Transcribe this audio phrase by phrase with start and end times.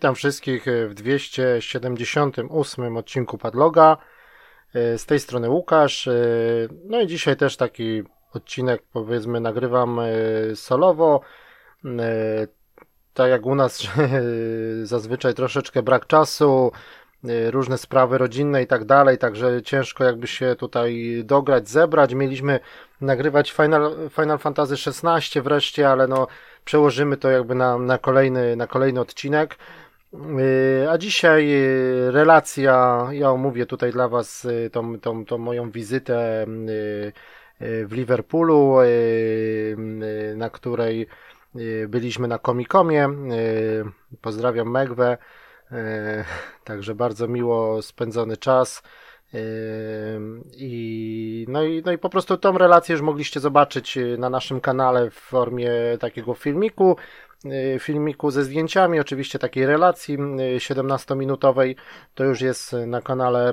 [0.00, 3.96] Witam wszystkich w 278 odcinku Padloga.
[4.74, 6.08] Z tej strony Łukasz.
[6.84, 10.00] No i dzisiaj też taki odcinek, powiedzmy, nagrywam
[10.54, 11.20] solowo.
[13.14, 13.82] Tak jak u nas,
[14.82, 16.72] zazwyczaj troszeczkę brak czasu,
[17.50, 22.14] różne sprawy rodzinne i tak dalej, także ciężko jakby się tutaj dograć, zebrać.
[22.14, 22.60] Mieliśmy
[23.00, 26.26] nagrywać Final, Final Fantasy XVI wreszcie, ale no
[26.64, 29.56] przełożymy to jakby na, na, kolejny, na kolejny odcinek.
[30.12, 35.70] Yy, a dzisiaj yy, relacja, ja omówię tutaj dla Was yy, tą, tą, tą moją
[35.70, 36.46] wizytę
[37.60, 38.76] w Liverpoolu,
[40.36, 41.06] na której
[41.88, 43.14] byliśmy na Comic-Comie.
[44.20, 45.18] Pozdrawiam Megwę.
[46.64, 48.82] Także bardzo miło spędzony czas.
[50.56, 55.10] I, no, i, no i po prostu tą relację już mogliście zobaczyć na naszym kanale
[55.10, 56.96] w formie takiego filmiku,
[57.78, 60.18] filmiku ze zdjęciami, oczywiście takiej relacji
[60.58, 61.70] 17-minutowej.
[61.70, 61.74] Y,
[62.14, 63.52] to już jest na kanale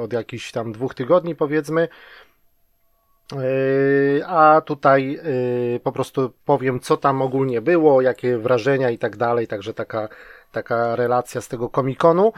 [0.00, 1.88] od jakichś tam dwóch tygodni powiedzmy.
[4.26, 5.20] A tutaj
[5.82, 9.46] po prostu powiem, co tam ogólnie było, jakie wrażenia i tak dalej.
[9.46, 10.08] Także taka,
[10.52, 12.32] taka relacja z tego komikonu.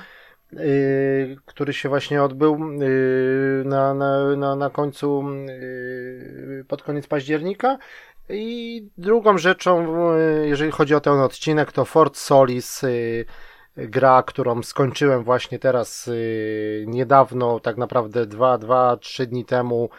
[0.53, 7.78] Y, który się właśnie odbył y, na, na, na, na końcu, y, pod koniec października.
[8.31, 9.87] I drugą rzeczą,
[10.43, 12.83] jeżeli chodzi o ten odcinek, to Fort Solis,
[13.77, 16.11] gra, którą skończyłem właśnie teraz
[16.87, 19.91] niedawno, tak naprawdę 2-3 dni temu.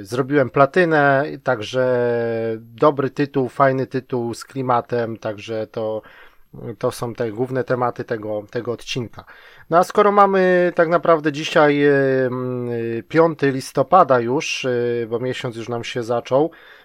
[0.00, 2.08] Zrobiłem platynę, także
[2.58, 6.02] dobry tytuł, fajny tytuł z klimatem, także to
[6.78, 9.24] to są te główne tematy tego, tego odcinka.
[9.70, 11.80] No a skoro mamy tak naprawdę dzisiaj
[13.08, 16.77] 5 listopada już, e, bo miesiąc już nam się zaczął e,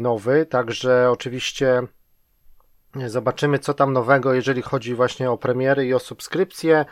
[0.00, 1.82] nowy, także oczywiście
[3.06, 6.84] zobaczymy co tam nowego, jeżeli chodzi właśnie o premiery i o subskrypcje.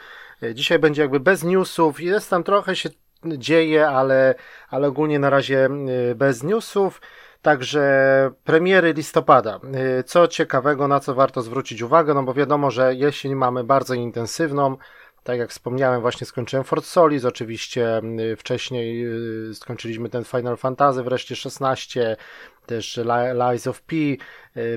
[0.42, 2.88] E, dzisiaj będzie jakby bez newsów, jest tam trochę się
[3.26, 4.34] dzieje, ale,
[4.68, 5.68] ale ogólnie na razie
[6.14, 7.00] bez newsów.
[7.42, 9.60] Także premiery listopada.
[10.00, 13.94] Y, co ciekawego, na co warto zwrócić uwagę, no bo wiadomo, że jesień mamy bardzo
[13.94, 14.76] intensywną.
[15.24, 18.02] Tak jak wspomniałem, właśnie skończyłem Fort Solis, oczywiście
[18.32, 19.06] y, wcześniej
[19.50, 22.16] y, skończyliśmy ten Final Fantasy, wreszcie 16,
[22.66, 23.00] też
[23.34, 23.96] Lies of P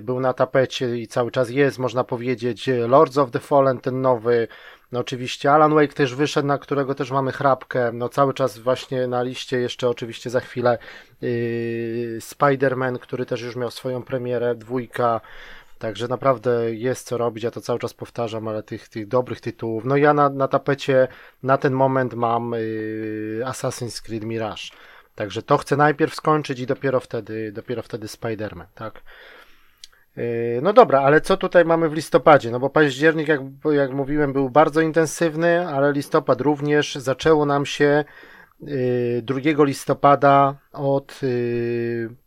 [0.02, 4.48] był na tapecie i cały czas jest, można powiedzieć, Lords of the Fallen, ten nowy,
[4.92, 7.92] no oczywiście Alan Wake też wyszedł, na którego też mamy chrapkę.
[7.94, 10.78] No cały czas właśnie na liście jeszcze oczywiście za chwilę
[11.22, 11.30] yy,
[12.20, 15.22] Spider-Man, który też już miał swoją premierę, dwójka.
[15.80, 19.86] Także naprawdę jest co robić, ja to cały czas powtarzam, ale tych, tych dobrych tytułów.
[19.86, 21.08] No ja na, na tapecie
[21.44, 24.64] na ten moment mam yy, Assassin's Creed Mirage.
[25.16, 29.02] Także to chcę najpierw skończyć i dopiero wtedy, dopiero wtedy Spider-Man, tak.
[30.16, 32.52] Yy, no dobra, ale co tutaj mamy w listopadzie?
[32.52, 36.96] No bo październik, jak, jak mówiłem, był bardzo intensywny, ale listopad również.
[36.96, 38.06] Zaczęło nam się
[39.22, 42.27] 2 yy, listopada od yy,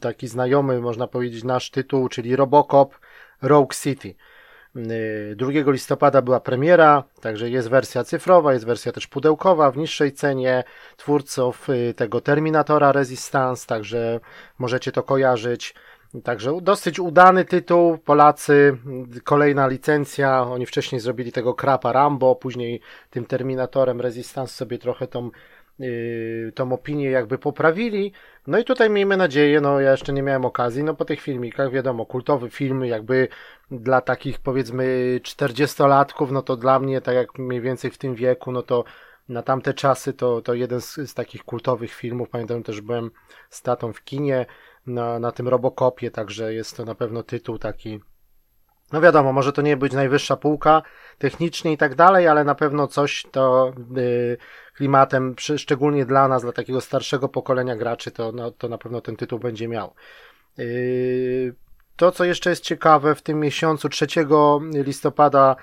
[0.00, 2.94] taki znajomy, można powiedzieć, nasz tytuł, czyli Robocop
[3.42, 4.14] Rogue City.
[5.36, 10.64] 2 listopada była premiera, także jest wersja cyfrowa, jest wersja też pudełkowa w niższej cenie
[10.96, 14.20] twórców tego Terminatora Resistance, także
[14.58, 15.74] możecie to kojarzyć.
[16.24, 17.98] Także dosyć udany tytuł.
[17.98, 18.76] Polacy,
[19.24, 20.42] kolejna licencja.
[20.42, 22.80] Oni wcześniej zrobili tego krapa Rambo, później
[23.10, 25.30] tym Terminatorem Resistance sobie trochę tą,
[26.54, 28.12] tą opinię jakby poprawili.
[28.46, 31.70] No i tutaj miejmy nadzieję, no ja jeszcze nie miałem okazji, no po tych filmikach,
[31.72, 33.28] wiadomo, kultowy film jakby
[33.70, 38.52] dla takich powiedzmy 40-latków, no to dla mnie, tak jak mniej więcej w tym wieku,
[38.52, 38.84] no to
[39.28, 42.28] na tamte czasy to, to jeden z, z takich kultowych filmów.
[42.28, 43.10] Pamiętam też byłem
[43.50, 44.46] z tatą w kinie
[44.86, 48.00] na, na tym Robocopie, także jest to na pewno tytuł taki.
[48.92, 50.82] No wiadomo, może to nie być najwyższa półka
[51.18, 54.36] technicznie i tak dalej, ale na pewno coś to yy,
[54.74, 59.16] klimatem, szczególnie dla nas, dla takiego starszego pokolenia graczy, to, no, to na pewno ten
[59.16, 59.94] tytuł będzie miał.
[60.58, 61.54] Yy,
[61.96, 64.06] to, co jeszcze jest ciekawe, w tym miesiącu 3
[64.72, 65.56] listopada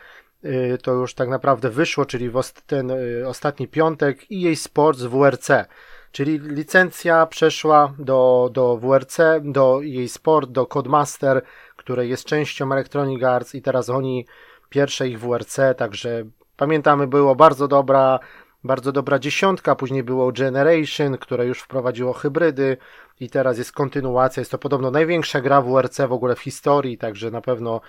[0.43, 5.49] yy, to już tak naprawdę wyszło, czyli w ten y, ostatni piątek EA Sports WRC.
[6.11, 11.41] Czyli licencja przeszła do, do WRC, do jej sport, do Codemaster,
[11.75, 14.25] które jest częścią Electronic Arts i teraz oni
[14.69, 16.23] pierwsze ich WRC, także
[16.57, 18.19] pamiętamy było bardzo dobra,
[18.63, 22.77] bardzo dobra dziesiątka, później było Generation, które już wprowadziło hybrydy
[23.19, 27.31] i teraz jest kontynuacja, jest to podobno największa gra WRC w ogóle w historii, także
[27.31, 27.81] na pewno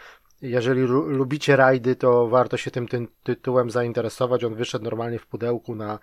[0.43, 5.75] jeżeli lubicie rajdy, to warto się tym, tym tytułem zainteresować, on wyszedł normalnie w pudełku
[5.75, 5.99] na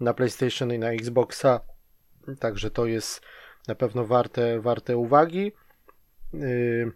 [0.00, 1.60] na PlayStation i na Xboxa.
[2.40, 3.20] Także to jest
[3.68, 5.52] na pewno warte, warte uwagi.
[6.32, 6.92] Yy,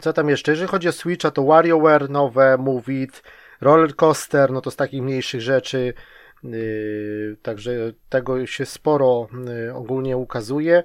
[0.00, 0.52] Co tam jeszcze?
[0.52, 3.22] Jeżeli chodzi o Switcha, to WarioWare nowe, Move It,
[3.64, 5.94] Roller Coaster, no to z takich mniejszych rzeczy.
[6.42, 10.82] Yy, także tego się sporo yy, ogólnie ukazuje.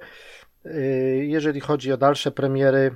[0.65, 0.71] Yy,
[1.25, 2.91] jeżeli chodzi o dalsze premiery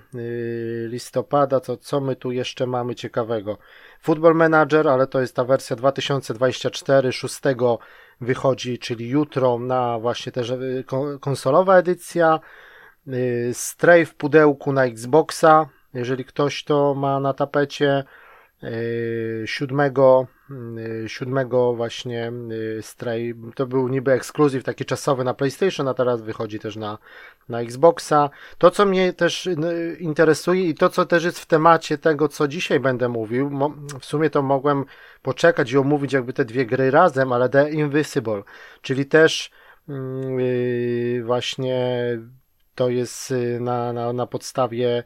[0.88, 3.58] listopada, to co my tu jeszcze mamy ciekawego?
[4.02, 7.42] Football Manager, ale to jest ta wersja 2024, 6
[8.22, 10.54] wychodzi, czyli jutro na właśnie też
[11.20, 12.40] konsolowa edycja.
[13.54, 18.04] Stray w pudełku na Xboxa, jeżeli ktoś to ma na tapecie.
[19.46, 20.28] Siódmego
[20.78, 23.36] Y, siódmego właśnie y, Stray.
[23.56, 26.98] To był niby ekskluzyw taki czasowy na PlayStation, a teraz wychodzi też na,
[27.50, 28.30] na Xboxa.
[28.58, 29.50] To, co mnie też
[30.00, 33.52] interesuje i to, co też jest w temacie tego, co dzisiaj będę mówił,
[34.00, 34.86] w sumie to mogłem
[35.22, 38.44] poczekać i omówić jakby te dwie gry razem, ale The Invisible,
[38.82, 39.52] czyli też
[39.88, 41.98] yy, właśnie
[42.76, 45.04] to jest na, na, na podstawie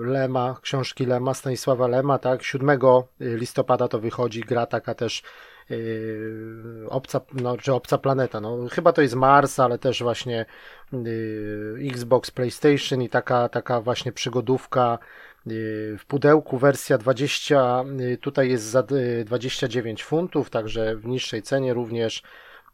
[0.00, 2.78] Lema, książki Lema, Stanisława Lema, tak, 7
[3.20, 5.22] listopada to wychodzi, gra taka też
[5.70, 10.46] yy, obca, no, czy obca planeta, no, chyba to jest Mars, ale też właśnie
[10.92, 14.98] yy, Xbox, PlayStation i taka, taka właśnie przygodówka
[15.46, 16.58] yy, w pudełku.
[16.58, 18.82] Wersja 20, yy, tutaj jest za
[19.24, 22.22] 29 funtów, także w niższej cenie również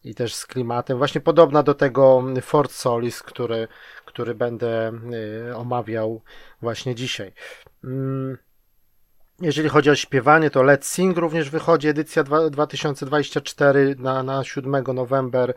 [0.07, 3.69] i też z klimatem, właśnie podobna do tego Fort Solis, który,
[4.05, 4.93] który będę
[5.51, 6.23] y, omawiał
[6.63, 7.33] właśnie dzisiaj.
[7.85, 8.39] Mm,
[9.41, 15.55] jeżeli chodzi o śpiewanie, to Let's Sing również wychodzi, edycja 2024 na, na 7 november,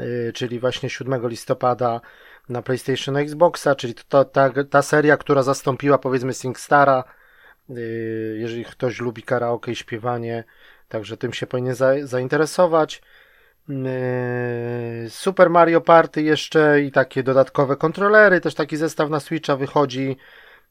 [0.00, 2.00] y, czyli właśnie 7 listopada
[2.48, 7.04] na PlayStation Xboxa, czyli to, ta, ta seria, która zastąpiła powiedzmy SingStara,
[7.70, 10.44] y, jeżeli ktoś lubi karaoke i śpiewanie,
[10.88, 13.02] także tym się powinien za, zainteresować.
[13.70, 20.16] Yy, Super Mario Party jeszcze i takie dodatkowe kontrolery, też taki zestaw na Switcha wychodzi.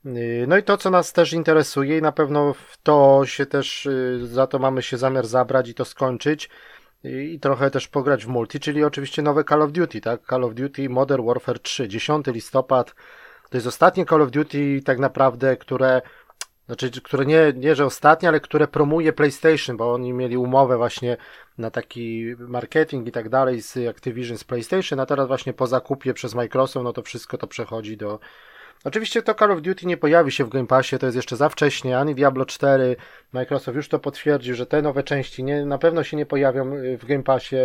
[0.05, 3.85] Yy, no i to, co nas też interesuje i na pewno w to się też,
[3.85, 6.49] yy, za to mamy się zamiar zabrać i to skończyć
[7.03, 10.21] i trochę też pograć w multi, czyli oczywiście nowe Call of Duty, tak?
[10.29, 12.95] Call of Duty Modern Warfare 3, 10 listopad.
[13.49, 16.01] To jest ostatnie Call of Duty tak naprawdę, które
[16.69, 21.17] znaczy, które nie, nie, że ostatnie, ale które promuje PlayStation, bo oni mieli umowę właśnie
[21.57, 26.13] na taki marketing i tak dalej z Activision, z PlayStation, a teraz właśnie po zakupie
[26.13, 28.19] przez Microsoft, no to wszystko to przechodzi do...
[28.83, 31.49] Oczywiście to Call of Duty nie pojawi się w Game Passie, to jest jeszcze za
[31.49, 32.95] wcześnie, ani Diablo 4,
[33.33, 36.97] Microsoft już to potwierdził, że te nowe części nie, na pewno się nie pojawią y,
[36.97, 37.57] w Game Passie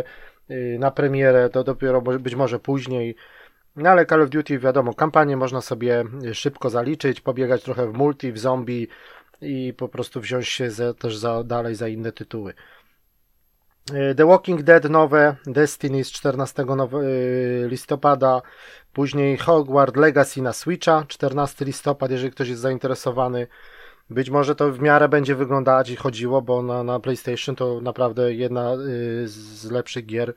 [0.50, 3.16] y, na premierę, to dopiero być może później,
[3.76, 8.32] no ale Call of Duty wiadomo, kampanię można sobie szybko zaliczyć, pobiegać trochę w multi,
[8.32, 8.88] w zombie
[9.40, 12.54] i po prostu wziąć się za, też za, dalej za inne tytuły.
[13.92, 16.64] E, The Walking Dead nowe, Destiny z 14
[17.66, 18.42] listopada,
[18.92, 23.46] później Hogwarts Legacy na Switcha, 14 listopad, jeżeli ktoś jest zainteresowany.
[24.10, 28.34] Być może to w miarę będzie wyglądać i chodziło, bo na, na PlayStation to naprawdę
[28.34, 28.76] jedna
[29.24, 30.34] z lepszych gier,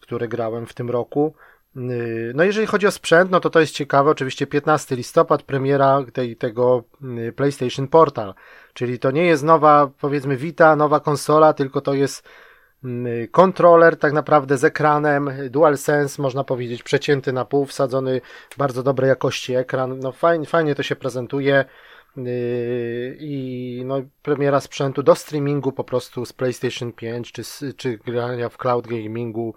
[0.00, 1.34] które grałem w tym roku.
[1.76, 6.04] Y, no jeżeli chodzi o sprzęt, no to to jest ciekawe, oczywiście 15 listopad, premiera
[6.12, 6.84] tej, tego
[7.28, 8.34] y, PlayStation Portal,
[8.74, 12.28] czyli to nie jest nowa, powiedzmy Vita, nowa konsola, tylko to jest
[12.84, 18.20] y, kontroler tak naprawdę z ekranem, DualSense można powiedzieć, przecięty na pół, wsadzony
[18.56, 21.64] bardzo dobrej jakości ekran, no fajnie, fajnie to się prezentuje
[23.18, 27.42] i no, premiera sprzętu do streamingu po prostu z PlayStation 5 czy,
[27.74, 29.54] czy grania w cloud gamingu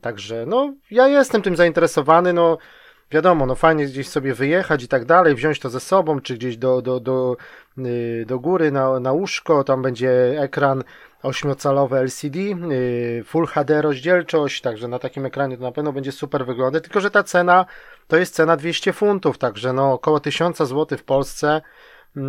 [0.00, 2.58] Także, no, ja jestem tym zainteresowany, no,
[3.10, 6.56] wiadomo, no fajnie gdzieś sobie wyjechać i tak dalej, wziąć to ze sobą, czy gdzieś
[6.56, 7.36] do, do, do,
[7.76, 10.84] yy, do góry na, na łóżko, tam będzie ekran
[11.22, 16.46] ośmiocalowy LCD, yy, Full HD rozdzielczość, także na takim ekranie to na pewno będzie super
[16.46, 17.66] wyglądać, tylko że ta cena
[18.08, 21.62] to jest cena 200 funtów, także no około 1000 zł w Polsce.
[22.16, 22.22] Yy,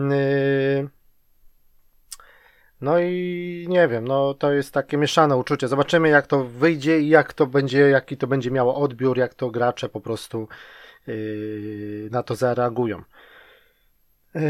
[2.81, 5.67] no i nie wiem, no to jest takie mieszane uczucie.
[5.67, 9.51] Zobaczymy jak to wyjdzie i jak to będzie, jaki to będzie miało odbiór, jak to
[9.51, 10.47] gracze po prostu
[11.07, 13.03] yy, na to zareagują.
[14.35, 14.41] Yy,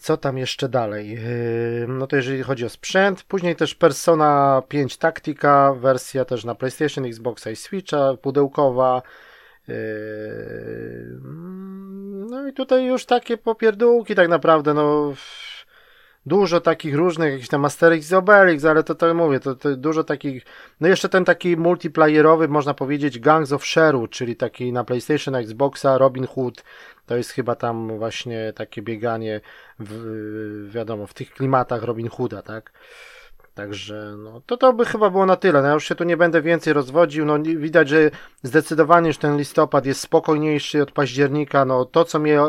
[0.00, 1.10] co tam jeszcze dalej?
[1.10, 6.54] Yy, no to jeżeli chodzi o sprzęt, później też Persona 5 Tactica, wersja też na
[6.54, 9.02] PlayStation, Xboxa i Switcha, pudełkowa.
[9.68, 9.74] Yy,
[12.30, 15.12] no i tutaj już takie popierdółki tak naprawdę, no
[16.26, 20.04] dużo takich różnych, jakichś tam Asterix i Obelix, ale to tak mówię, to, to dużo
[20.04, 20.44] takich,
[20.80, 25.98] no jeszcze ten taki multiplayerowy, można powiedzieć, Gangs of Sherwood, czyli taki na PlayStation, Xboxa,
[25.98, 26.64] Robin Hood,
[27.06, 29.40] to jest chyba tam właśnie takie bieganie,
[29.78, 32.72] w, wiadomo, w tych klimatach Robin Hooda, tak?
[33.54, 35.62] Także no, to to by chyba było na tyle.
[35.62, 37.24] No, ja już się tu nie będę więcej rozwodził.
[37.24, 38.10] No, widać, że
[38.42, 41.64] zdecydowanie już ten listopad jest spokojniejszy od października.
[41.64, 42.40] No, to, co mnie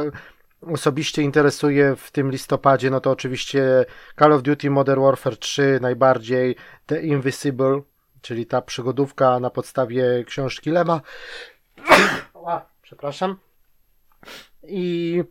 [0.73, 3.85] osobiście interesuje w tym listopadzie, no to oczywiście
[4.19, 6.55] Call of Duty Modern Warfare 3 najbardziej,
[6.85, 7.81] The Invisible,
[8.21, 11.01] czyli ta przygodówka na podstawie książki Lema.
[12.81, 13.37] Przepraszam.
[14.63, 15.23] I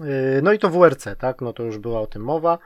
[0.00, 1.40] y, no i to WRC, tak?
[1.40, 2.58] No to już była o tym mowa.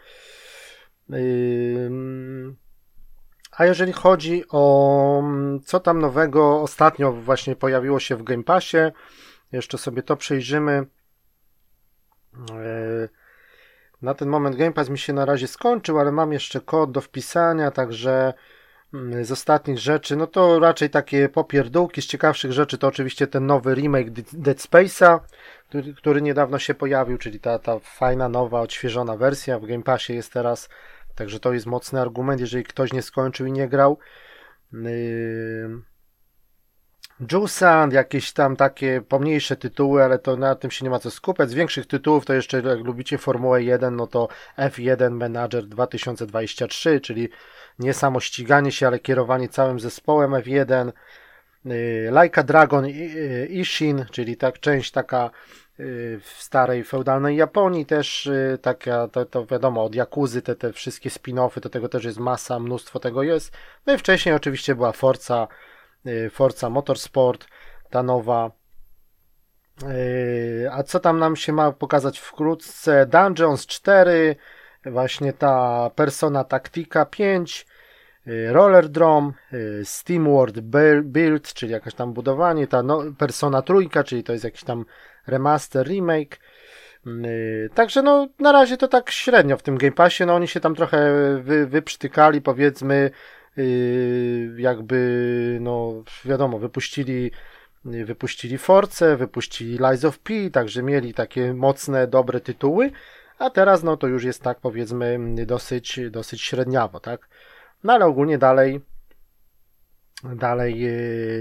[3.52, 5.22] A jeżeli chodzi o
[5.64, 8.78] co tam nowego, ostatnio właśnie pojawiło się w Game Passie,
[9.52, 10.86] jeszcze sobie to przejrzymy.
[12.50, 13.08] E,
[14.02, 17.00] na ten moment Game Pass mi się na razie skończył, ale mam jeszcze kod do
[17.00, 18.34] wpisania, także
[18.94, 22.02] mm, z ostatnich rzeczy, no to raczej takie popierdółki.
[22.02, 25.20] Z ciekawszych rzeczy to oczywiście ten nowy remake Dead Space'a,
[25.68, 29.58] który, który niedawno się pojawił, czyli ta, ta fajna, nowa, odświeżona wersja.
[29.58, 30.68] W Game Passie jest teraz
[31.14, 33.98] Także to jest mocny argument, jeżeli ktoś nie skończył i nie grał.
[34.72, 35.89] Yy...
[37.32, 41.50] Jusand, jakieś tam takie pomniejsze tytuły, ale to na tym się nie ma co skupiać.
[41.50, 47.28] Z większych tytułów to jeszcze jak lubicie Formułę 1, no to F1 Manager 2023, czyli
[47.78, 50.92] nie samo ściganie się, ale kierowanie całym zespołem F1.
[51.64, 52.86] Yy, Laika Dragon
[53.48, 55.30] Ishin, czyli tak część taka
[56.20, 61.10] w starej feudalnej Japonii też y, taka, to, to wiadomo, od Jakuzy te, te wszystkie
[61.10, 63.52] spin-offy, do tego też jest masa, mnóstwo tego jest.
[63.86, 65.69] No i wcześniej oczywiście była Forza, y,
[66.30, 67.46] Forza Motorsport,
[67.90, 68.50] ta nowa.
[69.82, 73.06] Y, a co tam nam się ma pokazać wkrótce?
[73.06, 74.36] Dungeons 4,
[74.86, 77.66] właśnie ta Persona Tactica 5,
[78.50, 79.32] Roller Drum,
[79.84, 80.60] SteamWorld
[81.02, 84.84] Build, czyli jakaś tam budowanie, ta no, Persona Trójka, czyli to jest jakiś tam
[85.26, 86.40] remaster, remake.
[87.06, 90.48] Mm, y, także no na razie to tak średnio w tym Game Passie, no oni
[90.48, 93.12] się tam trochę wy, wyprztykali powiedzmy y,
[94.56, 97.30] jakby no wiadomo wypuścili
[97.86, 102.90] y, wypuścili Force, wypuścili Lies of P, także mieli takie mocne, dobre tytuły,
[103.38, 107.28] a teraz no to już jest tak powiedzmy dosyć, dosyć średniawo, tak?
[107.84, 108.80] No ale ogólnie dalej
[110.24, 110.86] dalej,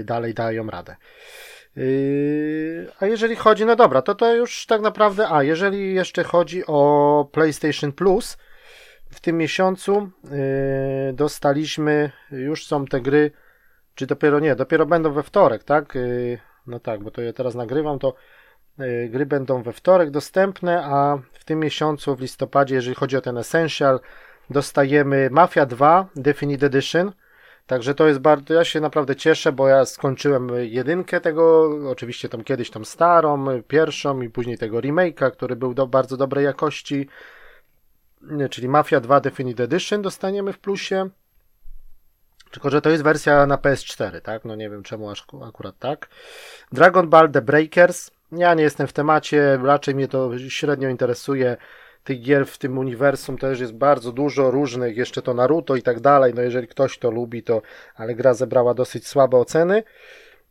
[0.04, 0.96] dalej dają radę.
[1.76, 6.62] Yy, a jeżeli chodzi, no dobra, to to już tak naprawdę, a jeżeli jeszcze chodzi
[6.66, 8.36] o PlayStation Plus,
[9.10, 13.30] w tym miesiącu yy, dostaliśmy, już są te gry,
[13.94, 15.94] czy dopiero nie, dopiero będą we wtorek, tak?
[15.94, 18.14] Yy, no tak, bo to ja teraz nagrywam, to
[19.08, 23.38] gry będą we wtorek dostępne, a w tym miesiącu, w listopadzie, jeżeli chodzi o ten
[23.38, 24.00] Essential,
[24.50, 27.12] dostajemy Mafia 2 Definite Edition,
[27.70, 32.44] Także to jest bardzo, ja się naprawdę cieszę, bo ja skończyłem jedynkę tego, oczywiście tam
[32.44, 37.08] kiedyś tam starą, pierwszą i później tego remake'a, który był do bardzo dobrej jakości,
[38.50, 41.08] czyli Mafia 2 Definite Edition dostaniemy w plusie.
[42.50, 44.44] Tylko, że to jest wersja na PS4, tak?
[44.44, 46.08] No nie wiem czemu aż akurat tak.
[46.72, 48.10] Dragon Ball The Breakers.
[48.32, 51.56] Ja nie jestem w temacie, raczej mnie to średnio interesuje
[52.04, 56.00] tych gier w tym uniwersum też jest bardzo dużo różnych, jeszcze to Naruto i tak
[56.00, 57.62] dalej, no jeżeli ktoś to lubi, to,
[57.94, 59.82] ale gra zebrała dosyć słabe oceny.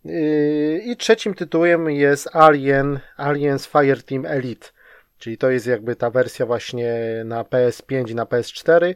[0.06, 4.68] Yy, I trzecim tytułem jest Alien, Aliens Fireteam Elite,
[5.20, 6.94] czyli to jest jakby ta wersja właśnie
[7.26, 8.96] na PS5 i na PS4.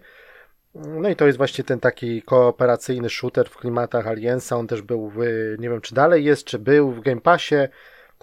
[0.76, 4.58] No i to jest właśnie ten taki kooperacyjny shooter w klimatach Aliensa.
[4.58, 5.18] On też był, w,
[5.60, 7.56] nie wiem czy dalej jest, czy był w Game Passie.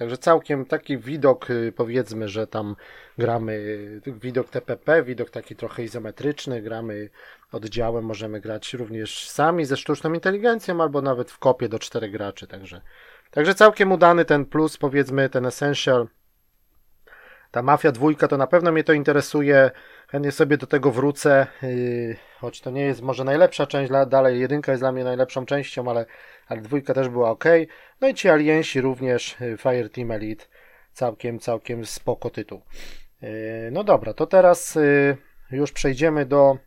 [0.00, 2.76] Także całkiem taki widok, y, powiedzmy, że tam
[3.18, 7.10] gramy widok TPP, widok taki trochę izometryczny, gramy
[7.52, 12.46] oddziałem, możemy grać również sami ze sztuczną inteligencją albo nawet w kopie do czterech graczy,
[12.46, 12.80] także,
[13.30, 16.08] także całkiem udany ten plus, powiedzmy, ten Essential.
[17.50, 19.70] Ta Mafia dwójka to na pewno mnie to interesuje,
[20.08, 24.72] chętnie sobie do tego wrócę, yy, choć to nie jest może najlepsza część, dalej jedynka
[24.72, 26.06] jest dla mnie najlepszą częścią, ale
[26.48, 27.44] ale dwójka też była ok.
[28.00, 30.44] No i ci aliensi również, y, Fireteam Elite,
[30.92, 32.62] całkiem, całkiem spoko tytuł.
[33.22, 34.78] Y, no dobra, to teraz
[35.50, 36.58] już przejdziemy do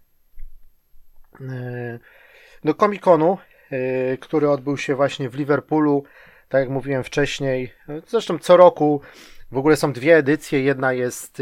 [2.63, 3.37] do Comic-Conu,
[4.19, 6.03] który odbył się właśnie w Liverpoolu,
[6.49, 7.73] tak jak mówiłem wcześniej.
[8.07, 9.01] Zresztą co roku
[9.53, 10.61] w ogóle są dwie edycje.
[10.61, 11.41] Jedna jest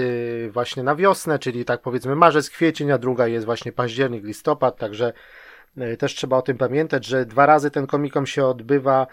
[0.52, 5.14] właśnie na wiosnę, czyli tak powiedzmy marzec, kwiecień, a druga jest właśnie październik, listopad, także
[5.78, 9.08] E, też trzeba o tym pamiętać, że dwa razy ten komikom się odbywa.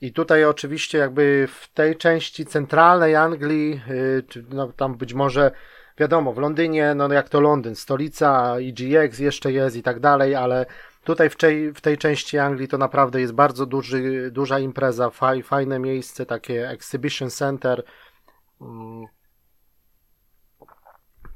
[0.00, 5.50] I tutaj oczywiście jakby w tej części centralnej Anglii, e, no tam być może
[5.98, 10.66] wiadomo, w Londynie, no jak to Londyn, stolica, EGX jeszcze jest i tak dalej, ale
[11.04, 15.42] tutaj w tej, w tej części Anglii to naprawdę jest bardzo duży, duża impreza, faj,
[15.42, 17.82] fajne miejsce, takie exhibition center,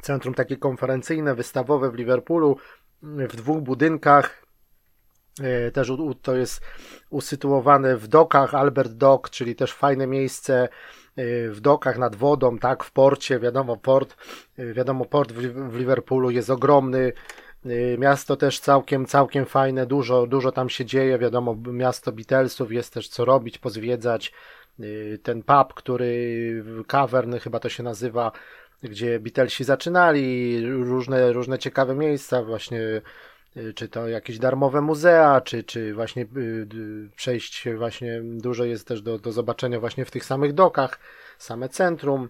[0.00, 2.57] centrum takie konferencyjne, wystawowe w Liverpoolu,
[3.02, 4.47] w dwóch budynkach.
[5.41, 6.61] E, też to jest
[7.11, 10.69] usytuowane w dokach, Albert Dock, czyli też fajne miejsce
[11.50, 14.17] w dokach nad wodą, tak, w porcie, wiadomo, port,
[14.59, 17.12] wiadomo, port w Liverpoolu jest ogromny,
[17.99, 23.09] Miasto też całkiem, całkiem fajne, dużo, dużo tam się dzieje, wiadomo, miasto Beatlesów, jest też
[23.09, 24.33] co robić, pozwiedzać.
[25.23, 28.33] Ten pub, który Cavern chyba to się nazywa,
[28.83, 33.02] gdzie Beatlesi zaczynali, różne, różne ciekawe miejsca, właśnie
[33.75, 36.26] czy to jakieś darmowe muzea, czy, czy właśnie
[37.17, 40.99] przejść właśnie dużo jest też do, do zobaczenia właśnie w tych samych dokach,
[41.38, 42.29] same centrum.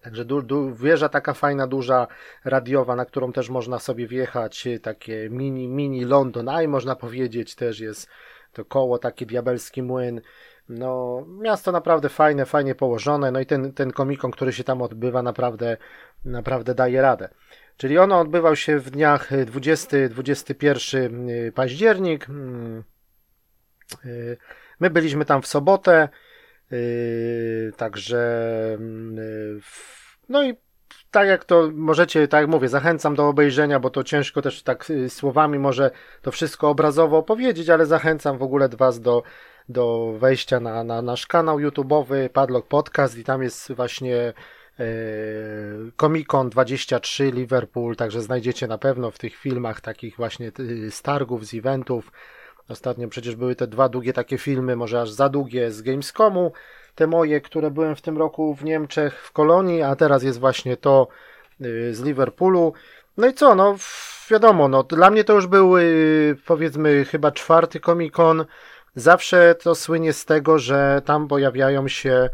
[0.00, 2.06] Także du, du, wieża taka fajna, duża,
[2.44, 7.80] radiowa, na którą też można sobie wjechać, takie mini, mini London Eye można powiedzieć, też
[7.80, 8.08] jest
[8.52, 10.20] to koło, taki diabelski młyn.
[10.68, 15.22] No, miasto naprawdę fajne, fajnie położone, no i ten, ten komikon, który się tam odbywa,
[15.22, 15.76] naprawdę,
[16.24, 17.28] naprawdę daje radę.
[17.76, 22.28] Czyli ono odbywał się w dniach 20-21 y, październik.
[22.28, 22.84] Mm,
[24.04, 24.36] y,
[24.80, 26.08] my byliśmy tam w sobotę.
[27.76, 28.76] Także
[29.16, 29.60] yy,
[30.28, 30.54] no i
[31.16, 34.88] tak jak to możecie, tak jak mówię, zachęcam do obejrzenia, bo to ciężko też tak
[34.88, 35.90] yy, słowami może
[36.22, 39.22] to wszystko obrazowo opowiedzieć, ale zachęcam w ogóle Was do,
[39.68, 44.32] do wejścia na, na nasz kanał YouTube'owy Padlock Podcast i tam jest właśnie
[46.00, 50.52] Comic Con 23 Liverpool, także znajdziecie na pewno w tych filmach takich właśnie
[50.90, 52.12] z targów, z eventów.
[52.68, 56.52] Ostatnio przecież były te dwa długie takie filmy, może aż za długie z Gamescomu,
[56.96, 60.76] te moje, które byłem w tym roku w Niemczech, w Kolonii, a teraz jest właśnie
[60.76, 61.08] to
[61.60, 62.72] y, z Liverpoolu.
[63.16, 63.76] No i co, no
[64.30, 68.44] wiadomo, no dla mnie to już był y, powiedzmy chyba czwarty Comic Con.
[68.94, 72.28] Zawsze to słynie z tego, że tam pojawiają się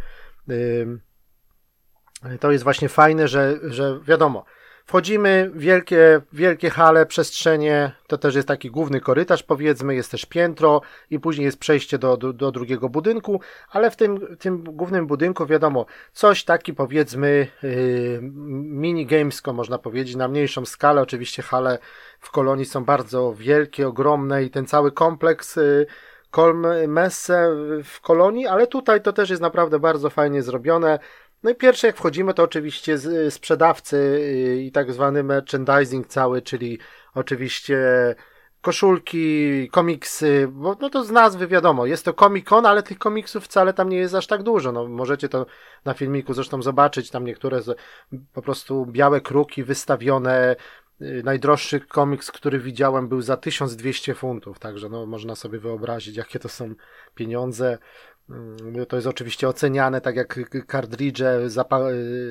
[2.40, 4.44] to jest właśnie fajne, że, że wiadomo,
[4.86, 10.80] Wchodzimy, wielkie, wielkie hale, przestrzenie, to też jest taki główny korytarz powiedzmy, jest też piętro
[11.10, 13.40] i później jest przejście do, do, do drugiego budynku,
[13.70, 18.20] ale w tym, tym głównym budynku wiadomo, coś taki powiedzmy yy,
[18.62, 21.78] mini gamesco można powiedzieć, na mniejszą skalę, oczywiście hale
[22.20, 25.86] w kolonii są bardzo wielkie, ogromne i ten cały kompleks yy,
[26.32, 27.50] Kolm Messe
[27.84, 30.98] w kolonii, ale tutaj to też jest naprawdę bardzo fajnie zrobione.
[31.42, 36.42] No i pierwsze jak wchodzimy to oczywiście z, sprzedawcy y, i tak zwany merchandising cały,
[36.42, 36.78] czyli
[37.14, 37.78] oczywiście
[38.62, 43.44] koszulki, komiksy, bo no to z nazwy wiadomo, jest to Comic Con, ale tych komiksów
[43.44, 44.72] wcale tam nie jest aż tak dużo.
[44.72, 45.46] No, możecie to
[45.84, 47.78] na filmiku zresztą zobaczyć, tam niektóre z,
[48.32, 50.56] po prostu białe kruki wystawione.
[51.02, 56.38] Y, najdroższy komiks, który widziałem, był za 1200 funtów, także no, można sobie wyobrazić, jakie
[56.38, 56.74] to są
[57.14, 57.78] pieniądze.
[58.32, 61.80] Mm, to jest oczywiście oceniane tak jak kartridże zapa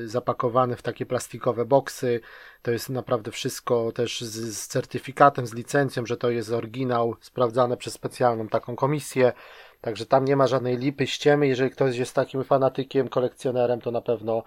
[0.04, 2.20] zapakowane w takie plastikowe boksy.
[2.62, 7.76] To jest naprawdę wszystko też z, z, certyfikatem, z licencją, że to jest oryginał, sprawdzane
[7.76, 9.32] przez specjalną taką komisję.
[9.80, 11.46] Także tam nie ma żadnej lipy, ściemy.
[11.46, 14.42] Jeżeli ktoś jest takim fanatykiem, kolekcjonerem, to na pewno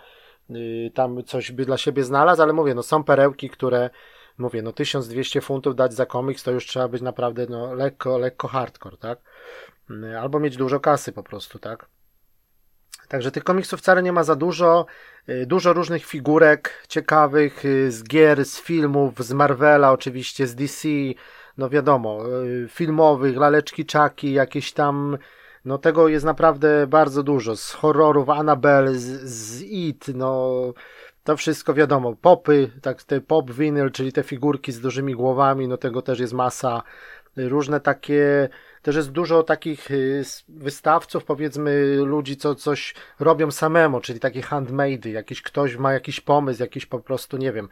[0.50, 3.90] y, tam coś by dla siebie znalazł, ale mówię, no są perełki, które
[4.38, 8.48] mówię, no 1200 funtów dać za komiks, to już trzeba być naprawdę no, lekko, lekko
[8.48, 9.20] hardcore, tak?
[9.92, 11.86] Y, albo mieć dużo kasy po prostu, tak?
[13.08, 14.86] Także tych komiksów wcale nie ma za dużo.
[15.30, 20.88] Y, dużo różnych figurek ciekawych y, z gier, z filmów, z Marvela, oczywiście z DC,
[21.58, 22.20] no wiadomo,
[22.70, 25.18] filmowych, laleczki czaki, jakieś tam.
[25.66, 27.56] No tego jest naprawdę bardzo dużo.
[27.56, 30.74] Z horrorów Annabelle, z, z It, no
[31.26, 32.16] to wszystko wiadomo.
[32.22, 36.34] Popy, tak te pop vinyl, czyli te figurki z dużymi głowami, no tego też jest
[36.34, 36.84] masa.
[37.38, 38.50] Różne takie
[38.82, 45.10] też jest dużo takich y, wystawców, powiedzmy, ludzi, co coś robią samemu, czyli takie handmade,
[45.10, 47.70] jakiś ktoś ma jakiś pomysł, jakiś po prostu, nie wiem,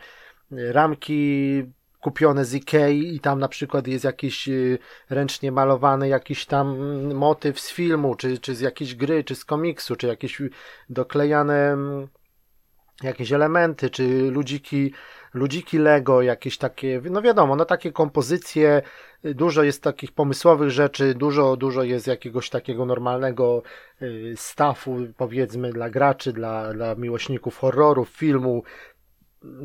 [0.51, 1.63] ramki
[2.01, 6.77] kupione z Ikei i tam na przykład jest jakiś y, ręcznie malowany jakiś tam
[7.13, 10.41] motyw z filmu, czy, czy z jakiejś gry, czy z komiksu, czy jakieś
[10.89, 12.07] doklejane mm,
[13.03, 14.93] jakieś elementy, czy ludziki
[15.33, 18.81] ludziki Lego, jakieś takie, no wiadomo, no takie kompozycje,
[19.23, 23.63] dużo jest takich pomysłowych rzeczy, dużo, dużo jest jakiegoś takiego normalnego
[24.01, 28.63] y, stafu, powiedzmy, dla graczy, dla, dla miłośników horrorów, filmu,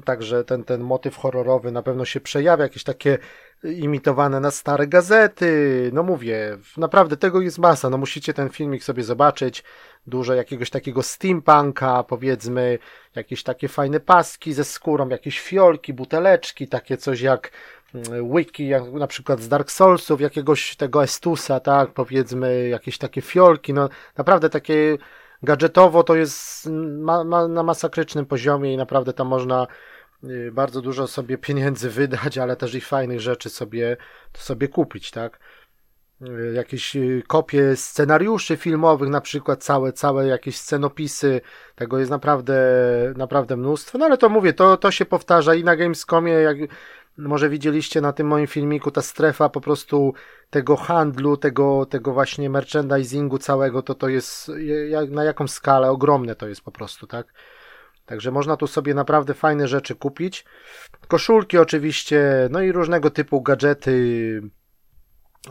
[0.05, 3.19] Także ten, ten motyw horrorowy na pewno się przejawia, jakieś takie
[3.65, 5.91] imitowane na stare gazety.
[5.93, 7.91] No mówię, naprawdę tego jest masa.
[7.91, 9.65] No musicie ten filmik sobie zobaczyć.
[10.07, 12.79] Dużo jakiegoś takiego steampunka, powiedzmy,
[13.15, 17.51] jakieś takie fajne paski ze skórą, jakieś fiolki, buteleczki, takie coś jak
[17.95, 23.21] mm, wiki, jak na przykład z Dark Soulsów, jakiegoś tego Estusa, tak, powiedzmy, jakieś takie
[23.21, 24.99] fiolki, no naprawdę takie
[25.43, 26.67] gadżetowo to jest
[26.99, 29.67] ma, ma, na masakrycznym poziomie i naprawdę tam można
[30.53, 33.97] bardzo dużo sobie pieniędzy wydać, ale też i fajnych rzeczy sobie,
[34.35, 35.39] sobie kupić, tak?
[36.23, 41.41] Y, jakieś y, kopie scenariuszy filmowych, na przykład całe, całe jakieś scenopisy,
[41.75, 42.57] tego jest naprawdę,
[43.17, 46.57] naprawdę mnóstwo, no ale to mówię, to, to się powtarza i na Gamescomie, jak
[47.19, 50.15] może widzieliście na tym moim filmiku, ta strefa po prostu
[50.51, 54.51] tego handlu, tego, tego właśnie merchandisingu całego, to to jest,
[55.09, 57.27] na jaką skalę, ogromne to jest po prostu, tak?
[58.09, 60.45] Także można tu sobie naprawdę fajne rzeczy kupić.
[61.09, 64.43] Koszulki oczywiście, no i różnego typu gadżety,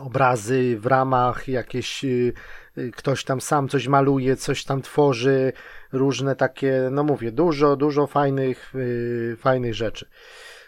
[0.00, 2.32] obrazy w ramach, jakieś y,
[2.78, 5.52] y, ktoś tam sam coś maluje, coś tam tworzy,
[5.92, 10.08] różne takie, no mówię, dużo, dużo fajnych, y, fajnych rzeczy.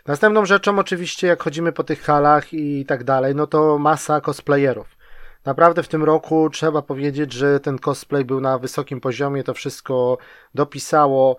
[0.06, 5.00] Następną rzeczą oczywiście, jak chodzimy po tych halach i tak dalej, no to masa cosplayerów.
[5.44, 10.18] Naprawdę w tym roku trzeba powiedzieć, że ten cosplay był na wysokim poziomie, to wszystko
[10.54, 11.36] dopisało.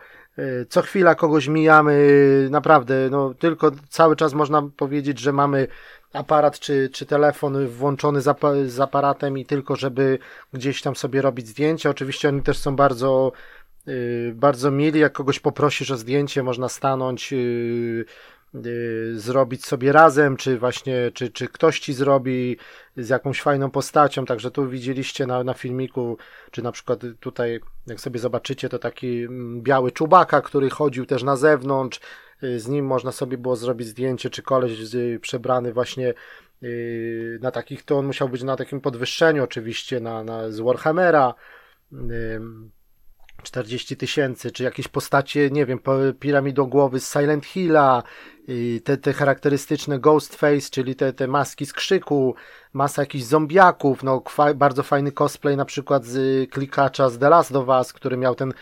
[0.69, 5.67] Co chwila kogoś mijamy, naprawdę, no tylko cały czas można powiedzieć, że mamy
[6.13, 8.37] aparat czy, czy telefon włączony z,
[8.71, 10.19] z aparatem i tylko, żeby
[10.53, 11.89] gdzieś tam sobie robić zdjęcia.
[11.89, 13.31] Oczywiście oni też są bardzo,
[13.85, 14.99] yy, bardzo mili.
[14.99, 18.05] Jak kogoś poprosisz o zdjęcie, można stanąć, yy,
[19.13, 22.57] zrobić sobie razem, czy właśnie, czy, czy ktoś ci zrobi
[22.97, 24.25] z jakąś fajną postacią.
[24.25, 26.17] Także tu widzieliście na, na filmiku,
[26.51, 31.23] czy na przykład tutaj, jak sobie zobaczycie, to taki mm, biały czubaka, który chodził też
[31.23, 31.99] na zewnątrz
[32.43, 34.71] Y, z nim można sobie było zrobić zdjęcie, czy koleś
[35.21, 36.13] przebrany właśnie
[36.63, 41.33] y, na takich, to on musiał być na takim podwyższeniu oczywiście, na, na z Warhammera,
[43.43, 45.79] 40 tysięcy, czy jakieś postacie, nie wiem,
[46.19, 48.03] piramidogłowy z Silent Hilla,
[48.83, 52.35] te, te charakterystyczne Ghostface, czyli te, te maski z krzyku,
[52.73, 54.23] masa jakichś zombiaków, no
[54.55, 58.53] bardzo fajny cosplay na przykład z klikacza z The Last of Us, który miał ten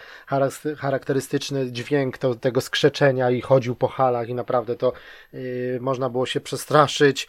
[0.78, 4.94] charakterystyczny dźwięk to, tego skrzeczenia i chodził po halach i naprawdę to
[5.34, 7.28] yy, można było się przestraszyć.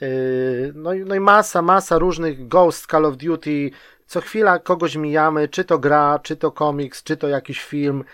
[0.00, 3.70] Yy, no, no i masa, masa różnych Ghost, Call of Duty,
[4.06, 8.04] co chwila kogoś mijamy, czy to gra, czy to komiks, czy to jakiś film.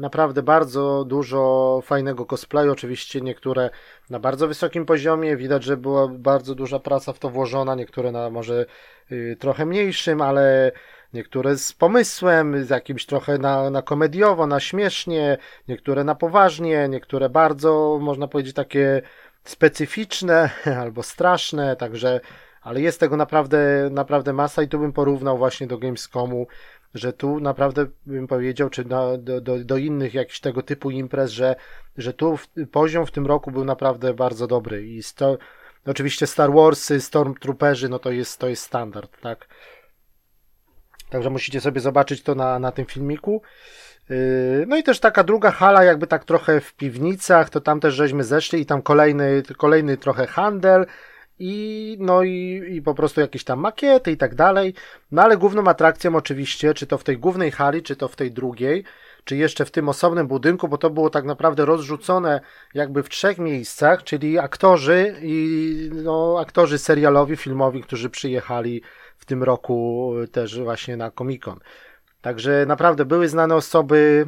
[0.00, 3.70] Naprawdę bardzo dużo fajnego cosplayu, oczywiście niektóre
[4.10, 8.30] na bardzo wysokim poziomie, widać, że była bardzo duża praca w to włożona, niektóre na
[8.30, 8.66] może
[9.12, 10.72] y, trochę mniejszym, ale
[11.12, 17.28] niektóre z pomysłem, z jakimś trochę na, na komediowo, na śmiesznie, niektóre na poważnie, niektóre
[17.28, 19.02] bardzo, można powiedzieć, takie
[19.44, 20.50] specyficzne
[20.82, 22.20] albo straszne, także
[22.62, 26.46] ale jest tego naprawdę, naprawdę masa i tu bym porównał właśnie do Gamescomu,
[26.94, 31.56] że tu naprawdę bym powiedział, czy do, do, do innych jakichś tego typu imprez, że,
[31.96, 35.38] że tu w, poziom w tym roku był naprawdę bardzo dobry i sto,
[35.86, 39.48] oczywiście Star Warsy, Stormtrooperzy, no to jest, to jest standard, tak.
[41.10, 43.42] Także musicie sobie zobaczyć to na, na tym filmiku.
[44.08, 47.94] Yy, no i też taka druga hala, jakby tak trochę w piwnicach, to tam też
[47.94, 50.86] żeśmy zeszli i tam kolejny, kolejny trochę handel,
[51.38, 54.74] i no i, i po prostu jakieś tam makiety i tak dalej.
[55.12, 58.32] No ale główną atrakcją oczywiście, czy to w tej głównej hali, czy to w tej
[58.32, 58.84] drugiej,
[59.24, 62.40] czy jeszcze w tym osobnym budynku, bo to było tak naprawdę rozrzucone
[62.74, 68.82] jakby w trzech miejscach, czyli aktorzy i no, aktorzy serialowi, filmowi, którzy przyjechali
[69.18, 71.58] w tym roku też właśnie na Comic Con.
[72.20, 74.26] Także naprawdę były znane osoby,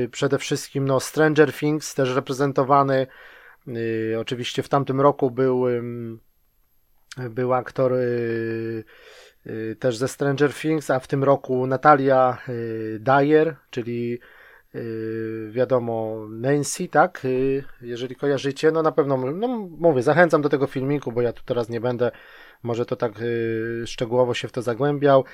[0.00, 3.06] yy, przede wszystkim no, Stranger Things też reprezentowany.
[3.66, 5.66] Yy, oczywiście w tamtym roku był
[7.16, 8.84] był aktor y,
[9.46, 14.18] y, też ze Stranger Things, a w tym roku Natalia y, Dyer, czyli
[15.50, 17.26] wiadomo Nancy, tak?
[17.80, 21.68] Jeżeli kojarzycie, no na pewno, no mówię, zachęcam do tego filmiku, bo ja tu teraz
[21.68, 22.10] nie będę
[22.62, 23.12] może to tak
[23.86, 25.24] szczegółowo się w to zagłębiał.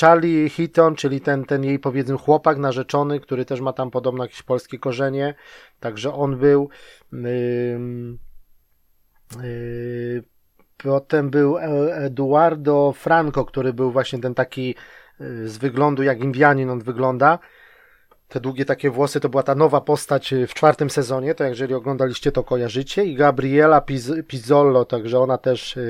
[0.00, 4.42] Charlie Heaton, czyli ten, ten jej powiedzmy chłopak narzeczony, który też ma tam podobno jakieś
[4.42, 5.34] polskie korzenie,
[5.80, 6.68] także on był.
[7.12, 8.18] Yy,
[10.82, 11.62] Potem był e,
[11.96, 14.74] Eduardo Franco, który był właśnie ten taki
[15.20, 17.38] e, z wyglądu jak Indianin on wygląda.
[18.28, 22.32] Te długie takie włosy to była ta nowa postać w czwartym sezonie, to jeżeli oglądaliście
[22.32, 23.04] to kojarzycie.
[23.04, 25.80] I Gabriela Piz Pizzollo, także ona też, e,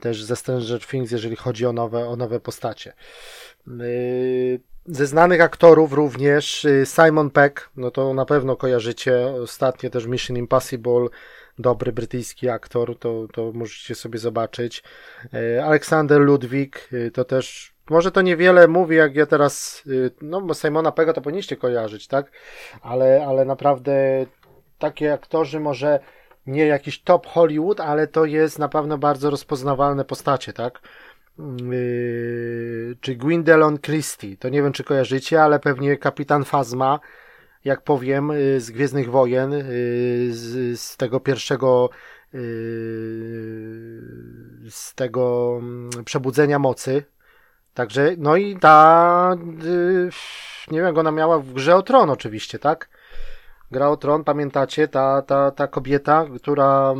[0.00, 2.92] też ze Stranger Things, jeżeli chodzi o nowe, o nowe postacie.
[4.86, 9.26] Ze znanych aktorów również Simon Peck, no to na pewno kojarzycie.
[9.42, 11.08] Ostatnio też Mission Impossible
[11.60, 14.82] dobry brytyjski aktor, to, to możecie sobie zobaczyć.
[15.34, 20.54] E, Aleksander Ludwik, e, to też może to niewiele mówi, jak ja teraz, e, no
[20.54, 22.32] Simona Pega to powinniście kojarzyć, tak?
[22.82, 24.26] Ale, ale naprawdę
[24.78, 26.00] takie aktorzy może
[26.46, 30.80] nie jakiś top Hollywood, ale to jest na pewno bardzo rozpoznawalne postacie, tak?
[31.70, 37.00] Yy, czy Gwendolyn Christie, to nie wiem czy kojarzycie, ale pewnie Kapitan Fazma,
[37.64, 39.62] jak powiem, y, z Gwiezdnych Wojen, y,
[40.30, 41.90] z, z tego pierwszego
[42.34, 42.38] y,
[44.70, 47.04] z tego mm, przebudzenia mocy.
[47.74, 49.36] Także, no i ta,
[50.70, 52.88] nie wiem, ona miała w grze o tron oczywiście, tak?
[53.70, 54.88] Gra o tron, pamiętacie?
[54.88, 56.94] Ta, ta, ta kobieta, która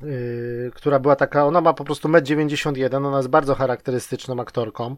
[0.00, 4.96] yy, która była taka, ona ma po prostu 1,91 m, ona jest bardzo charakterystyczną aktorką.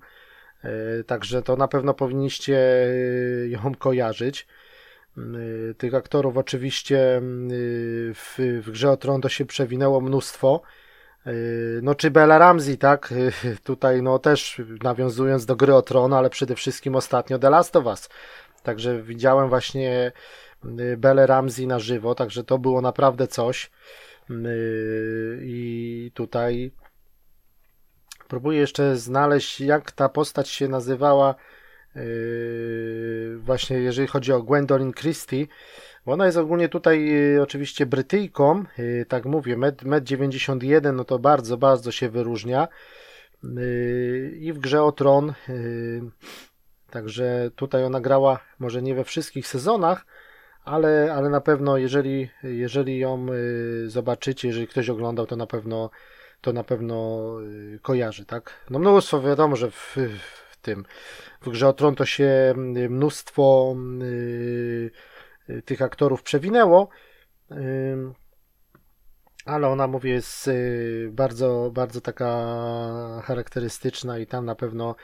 [0.65, 4.47] E, także to na pewno powinniście e, ją kojarzyć.
[5.17, 5.21] E,
[5.75, 7.21] tych aktorów oczywiście
[8.15, 10.63] w, w grze o Tron to się przewinęło mnóstwo.
[11.83, 13.15] No czy Bella Ramsey, tak?
[13.65, 17.87] Tutaj no też nawiązując do gry o Tron, ale przede wszystkim ostatnio The Last of
[17.87, 18.09] Us.
[18.63, 20.13] Także widziałem właśnie
[20.97, 23.71] Belle Ramsey na żywo, także to było naprawdę coś.
[25.43, 26.73] I tutaj
[28.29, 31.35] Próbuję jeszcze znaleźć, jak ta postać się nazywała,
[31.95, 35.47] yy, właśnie jeżeli chodzi o Gwendolyn Christie,
[36.07, 41.05] bo ona jest ogólnie tutaj yy, oczywiście Brytyjką, yy, tak mówię, med, med 91, no
[41.05, 42.69] to bardzo, bardzo się wyróżnia.
[44.41, 45.33] I w grze o Tron,
[46.91, 50.07] także tutaj ona grała, może nie we wszystkich sezonach,
[50.65, 53.27] ale, ale na pewno jeżeli, jeżeli ją
[53.87, 55.91] zobaczycie, jeżeli ktoś oglądał, to na pewno
[56.41, 58.67] to na pewno y, kojarzy, tak?
[58.71, 59.97] No mnóstwo, wiadomo, że w,
[60.51, 60.85] w tym,
[61.41, 64.91] w grze o Tron to się y, mnóstwo y,
[65.51, 66.89] y, tych aktorów przewinęło,
[67.53, 67.57] y,
[69.45, 70.51] ale ona, mówię, jest
[71.11, 74.95] bardzo, bardzo taka charakterystyczna i tam na pewno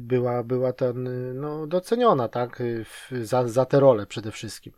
[0.00, 1.08] była, była ten,
[1.40, 2.62] no, doceniona, tak,
[3.22, 4.72] za, za tę rolę przede wszystkim.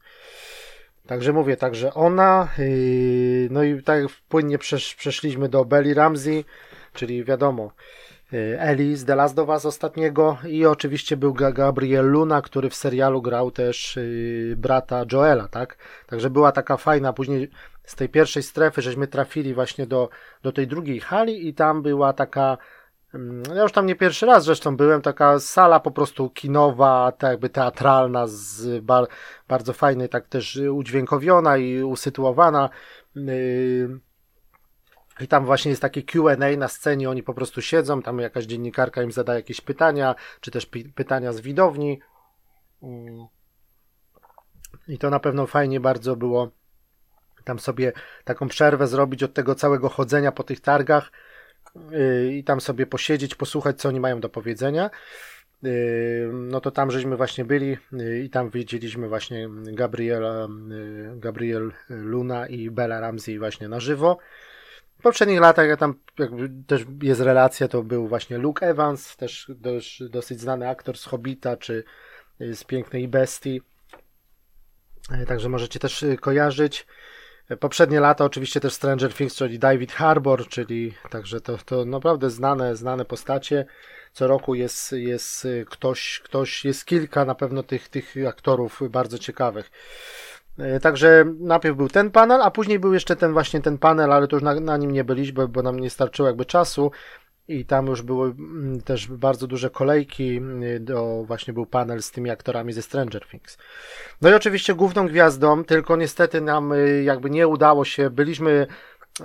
[1.06, 6.44] Także mówię, także ona, yy, no i tak płynnie przesz, przeszliśmy do Belly Ramsey,
[6.92, 7.72] czyli wiadomo,
[8.32, 12.74] yy, Ellie z The Last of Us ostatniego i oczywiście był Gabriel Luna, który w
[12.74, 15.76] serialu grał też yy, brata Joela, tak?
[16.06, 17.50] Także była taka fajna, później
[17.86, 20.08] z tej pierwszej strefy żeśmy trafili właśnie do,
[20.42, 22.58] do tej drugiej hali i tam była taka
[23.54, 27.48] ja już tam nie pierwszy raz zresztą byłem, taka sala po prostu kinowa, tak jakby
[27.48, 29.06] teatralna, z bar,
[29.48, 32.70] bardzo fajnej, tak też udźwiękowiona i usytuowana.
[33.14, 34.00] Yy,
[35.20, 39.02] I tam właśnie jest takie QA na scenie, oni po prostu siedzą, tam jakaś dziennikarka
[39.02, 42.00] im zada jakieś pytania, czy też pytania z widowni.
[42.82, 42.88] Yy.
[44.88, 46.50] I to na pewno fajnie bardzo było
[47.44, 47.92] tam sobie
[48.24, 51.10] taką przerwę zrobić od tego całego chodzenia po tych targach
[52.30, 54.90] i tam sobie posiedzieć, posłuchać, co oni mają do powiedzenia.
[55.66, 60.48] Y, no to tam żeśmy właśnie byli y, i tam widzieliśmy właśnie Gabriela, y,
[61.16, 64.18] Gabriel Luna i Bella Ramsey właśnie na żywo.
[64.98, 69.52] W poprzednich latach, jak tam jakby też jest relacja, to był właśnie Luke Evans, też
[70.10, 71.84] dosyć znany aktor z Hobbita, czy
[72.40, 73.62] z Pięknej Bestii.
[75.26, 76.86] Także możecie też kojarzyć.
[77.60, 82.76] Poprzednie lata oczywiście też Stranger Things, czyli David Harbour, czyli także to, to naprawdę znane,
[82.76, 83.66] znane postacie.
[84.12, 89.70] Co roku jest, jest ktoś, ktoś, jest kilka na pewno tych, tych aktorów bardzo ciekawych.
[90.58, 94.28] E, także najpierw był ten panel, a później był jeszcze ten właśnie ten panel, ale
[94.28, 96.90] to już na, na nim nie byliśmy, bo nam nie starczyło jakby czasu
[97.48, 102.10] i tam już były mm, też bardzo duże kolejki, mm, do, właśnie był panel z
[102.10, 103.58] tymi aktorami ze Stranger Things.
[104.20, 108.66] No i oczywiście główną gwiazdą, tylko niestety nam y, jakby nie udało się, byliśmy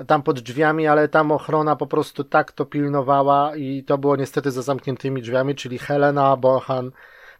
[0.07, 4.51] tam pod drzwiami, ale tam ochrona po prostu tak to pilnowała i to było niestety
[4.51, 6.91] za zamkniętymi drzwiami, czyli Helena Bonham,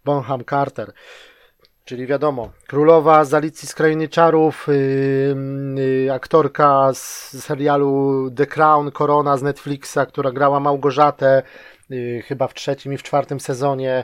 [0.05, 0.93] Bonham Carter.
[1.89, 8.91] Czyli wiadomo, królowa z Alicji z Krainy Czarów, yy, yy, aktorka z serialu The Crown,
[8.91, 11.43] Korona z Netflixa, która grała Małgorzatę
[11.89, 14.03] yy, chyba w trzecim i w czwartym sezonie.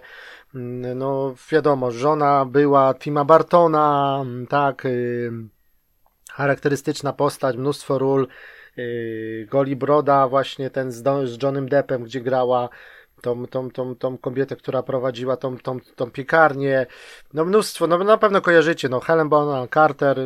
[0.55, 5.31] Mm, no wiadomo, żona była Tima Bartona, mm, tak, y,
[6.31, 8.27] charakterystyczna postać, mnóstwo ról.
[8.77, 12.69] Y, Goli Broda właśnie ten z, z Johnem Deppem, gdzie grała
[13.21, 16.85] tą, tą, tą, tą kobietę, która prowadziła tą, tą, tą piekarnię.
[17.33, 20.17] No mnóstwo, no na pewno kojarzycie, no Helen Bonham Carter,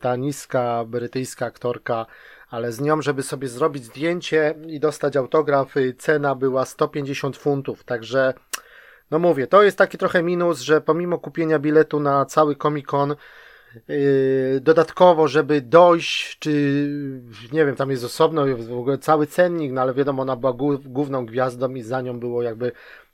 [0.00, 2.06] ta niska brytyjska aktorka,
[2.50, 7.84] ale z nią, żeby sobie zrobić zdjęcie i dostać autograf, y, cena była 150 funtów,
[7.84, 8.34] także
[9.10, 13.16] no mówię, to jest taki trochę minus, że pomimo kupienia biletu na cały Comic Con,
[14.60, 16.50] dodatkowo, żeby dojść, czy
[17.52, 20.52] nie wiem, tam jest osobno w ogóle cały cennik, no ale wiadomo, ona była
[20.84, 22.72] główną gwiazdą i za nią było jakby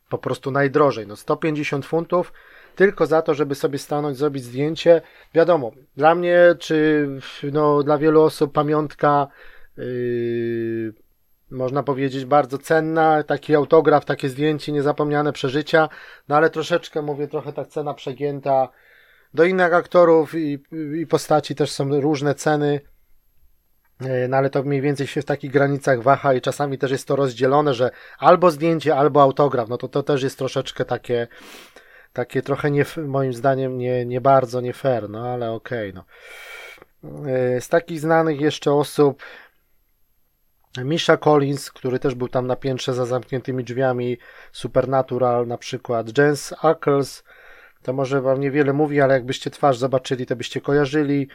[0.08, 1.06] po prostu najdrożej.
[1.06, 2.32] No 150 funtów
[2.78, 5.02] tylko za to, żeby sobie stanąć, zrobić zdjęcie.
[5.34, 7.08] Wiadomo, dla mnie, czy
[7.52, 9.28] no, dla wielu osób pamiątka
[9.76, 10.92] yy,
[11.50, 15.88] można powiedzieć, bardzo cenna, taki autograf, takie zdjęcie, niezapomniane przeżycia,
[16.28, 18.68] no ale troszeczkę, mówię, trochę tak cena przegięta.
[19.34, 20.58] Do innych aktorów i,
[21.00, 22.80] i postaci też są różne ceny,
[24.00, 27.08] e, no ale to mniej więcej się w takich granicach waha i czasami też jest
[27.08, 31.28] to rozdzielone, że albo zdjęcie, albo autograf, no to to też jest troszeczkę takie,
[32.12, 36.04] takie trochę nie, moim zdaniem nie, nie bardzo nie fair, no ale okej, okay, no.
[37.30, 39.22] E, z takich znanych jeszcze osób
[40.84, 44.18] Misha Collins, który też był tam na piętrze za zamkniętymi drzwiami,
[44.52, 47.24] Supernatural na przykład, James Ackles,
[47.82, 51.28] to może wam niewiele mówi, ale jakbyście twarz zobaczyli, to byście kojarzyli.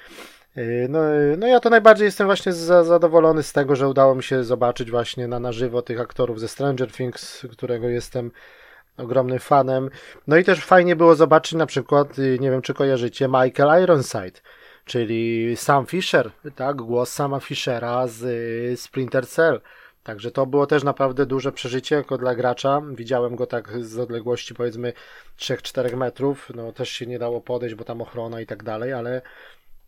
[0.56, 1.00] E, no,
[1.38, 4.92] no ja to najbardziej jestem właśnie za, zadowolony z tego, że udało mi się zobaczyć
[4.92, 8.32] właśnie na, na żywo tych aktorów ze Stranger Things, którego jestem
[8.98, 9.90] ogromnym fanem.
[10.28, 14.40] No i też fajnie było zobaczyć na przykład, y, nie wiem czy kojarzycie, Michael Ironside
[14.86, 19.62] czyli Sam Fisher, tak, głos Sama Fishera z Splinter Cell.
[20.04, 22.82] Także to było też naprawdę duże przeżycie jako dla gracza.
[22.96, 24.94] Widziałem go tak z odległości powiedzmy
[25.40, 26.52] 3-4 metrów.
[26.56, 29.22] No też się nie dało podejść, bo tam ochrona i tak dalej, ale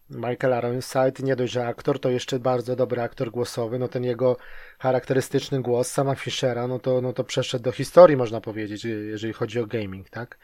[0.09, 3.79] Michael Ironside nie dość, że aktor, to jeszcze bardzo dobry aktor głosowy.
[3.79, 4.37] No ten jego
[4.79, 9.59] charakterystyczny głos sama Fishera, no to, no to przeszedł do historii, można powiedzieć, jeżeli chodzi
[9.59, 10.37] o gaming, tak?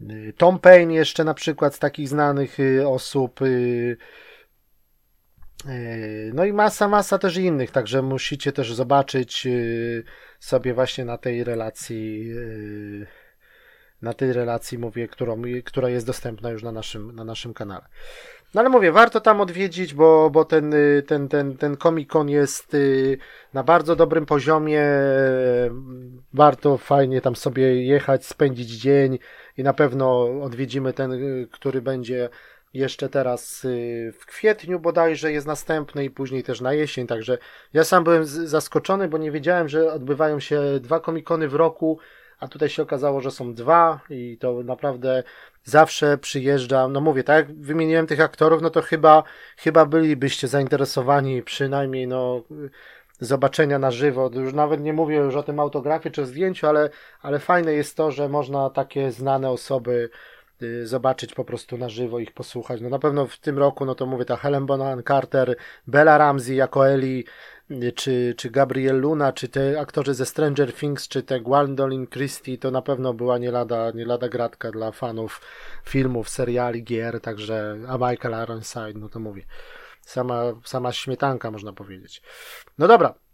[0.00, 3.40] Y, Tom Payne jeszcze na przykład z takich znanych y, osób.
[5.68, 9.48] Y, no i masa, masa też innych, także musicie też zobaczyć
[10.40, 12.30] sobie właśnie na tej relacji,
[14.02, 17.86] na tej relacji mówię, którą, która jest dostępna już na naszym, na naszym kanale.
[18.54, 20.74] No ale mówię, warto tam odwiedzić, bo, bo ten,
[21.06, 22.76] ten, ten, ten Comic Con jest
[23.54, 24.82] na bardzo dobrym poziomie.
[26.32, 29.18] Warto fajnie tam sobie jechać, spędzić dzień,
[29.56, 32.28] i na pewno odwiedzimy ten, y, który będzie
[32.76, 37.38] jeszcze teraz y, w kwietniu bodajże jest następny i później też na jesień, także
[37.72, 41.98] ja sam byłem zaskoczony, bo nie wiedziałem, że odbywają się dwa komikony w roku,
[42.40, 45.22] a tutaj się okazało, że są dwa i to naprawdę
[45.64, 49.22] zawsze przyjeżdżam, no mówię, tak jak wymieniłem tych aktorów, no to chyba,
[49.56, 52.42] chyba bylibyście zainteresowani przynajmniej no
[53.20, 54.30] zobaczenia na żywo.
[54.34, 56.90] Już nawet nie mówię już o tym autografie czy zdjęciu, ale,
[57.22, 60.10] ale fajne jest to, że można takie znane osoby
[60.84, 62.80] zobaczyć po prostu na żywo, ich posłuchać.
[62.80, 66.54] No na pewno w tym roku, no to mówię, ta Helen Bonham Carter, Bella Ramsey
[66.54, 67.24] jako Ellie,
[67.70, 72.58] y, czy, czy Gabriel Luna, czy te aktorzy ze Stranger Things, czy te Gwendolyn Christie,
[72.58, 75.40] to na pewno była nie lada, nie lada gratka dla fanów
[75.84, 79.42] filmów, seriali, gier, także, a Michael Ironside, no to mówię
[80.00, 82.22] sama, sama śmietanka, można powiedzieć.
[82.78, 83.25] No dobra.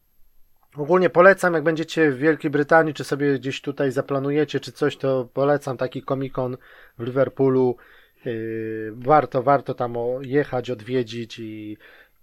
[0.77, 5.29] Ogólnie polecam, jak będziecie w Wielkiej Brytanii, czy sobie gdzieś tutaj zaplanujecie, czy coś, to
[5.35, 6.57] polecam taki komikon
[6.99, 7.77] w Liverpoolu.
[8.25, 11.77] Yy, warto, warto tam jechać, odwiedzić i,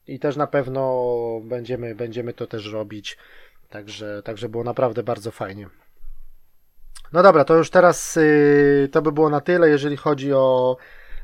[0.07, 1.01] i też na pewno
[1.43, 3.17] będziemy, będziemy to też robić.
[3.69, 5.69] Także, także było naprawdę bardzo fajnie.
[7.13, 10.77] No dobra, to już teraz yy, to by było na tyle, jeżeli chodzi o,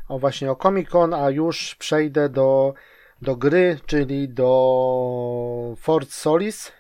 [0.08, 2.74] o właśnie o Comic Con, a już przejdę do
[3.22, 6.72] do gry, czyli do Fort Solis,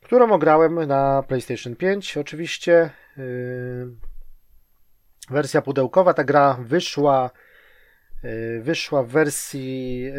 [0.00, 2.90] którą ograłem na PlayStation 5 oczywiście.
[3.16, 3.94] Yy,
[5.30, 7.30] wersja pudełkowa, ta gra wyszła
[8.22, 10.12] yy, wyszła w wersji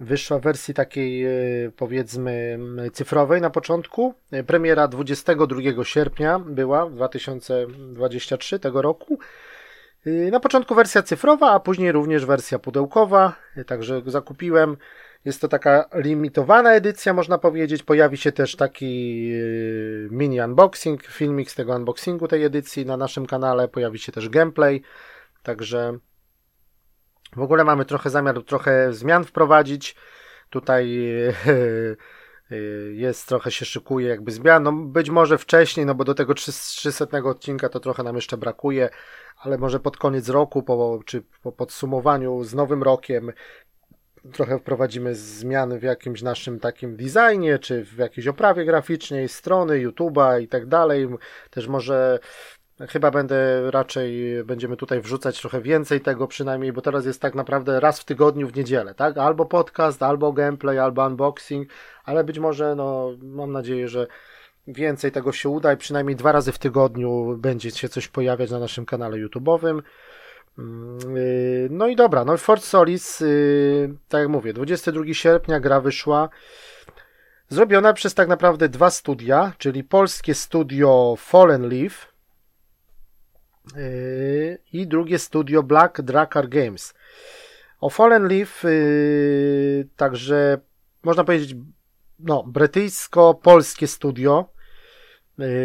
[0.00, 1.26] wyszła w wersji takiej
[1.76, 2.58] powiedzmy
[2.92, 4.14] cyfrowej na początku.
[4.46, 9.18] Premiera 22 sierpnia była 2023 tego roku.
[10.06, 14.76] Y, na początku wersja cyfrowa, a później również wersja pudełkowa, y, także zakupiłem.
[15.26, 17.82] Jest to taka limitowana edycja, można powiedzieć.
[17.82, 23.26] Pojawi się też taki y, mini unboxing, filmik z tego unboxingu tej edycji na naszym
[23.26, 23.68] kanale.
[23.68, 24.82] Pojawi się też gameplay,
[25.42, 25.98] także
[27.36, 29.96] w ogóle mamy trochę zamiar trochę zmian wprowadzić.
[30.50, 30.98] Tutaj
[32.92, 34.62] jest, trochę się szykuje jakby zmian.
[34.62, 38.90] No być może wcześniej, no bo do tego 300 odcinka to trochę nam jeszcze brakuje
[39.36, 43.32] ale może pod koniec roku, po, czy po podsumowaniu z nowym rokiem
[44.32, 50.42] trochę wprowadzimy zmiany w jakimś naszym takim designie, czy w jakiejś oprawie graficznej, strony YouTube'a
[50.42, 51.08] i tak dalej.
[51.50, 52.18] Też może
[52.88, 57.80] chyba będę raczej, będziemy tutaj wrzucać trochę więcej tego przynajmniej, bo teraz jest tak naprawdę
[57.80, 59.18] raz w tygodniu w niedzielę, tak?
[59.18, 61.68] Albo podcast, albo gameplay, albo unboxing,
[62.04, 64.06] ale być może, no, mam nadzieję, że
[64.66, 68.58] więcej tego się uda i przynajmniej dwa razy w tygodniu będzie się coś pojawiać na
[68.58, 69.82] naszym kanale YouTube'owym.
[70.58, 75.80] Mm, y, no i dobra, no Fort Solis, y, tak jak mówię, 22 sierpnia gra
[75.80, 76.28] wyszła.
[77.48, 82.12] Zrobiona przez tak naprawdę dwa studia, czyli polskie studio Fallen Leaf
[83.76, 86.94] y, i drugie studio Black Dracar Games.
[87.80, 88.64] O Fallen Leaf
[89.96, 90.58] także
[91.02, 91.56] można powiedzieć,
[92.18, 94.48] no, brytyjsko-polskie studio.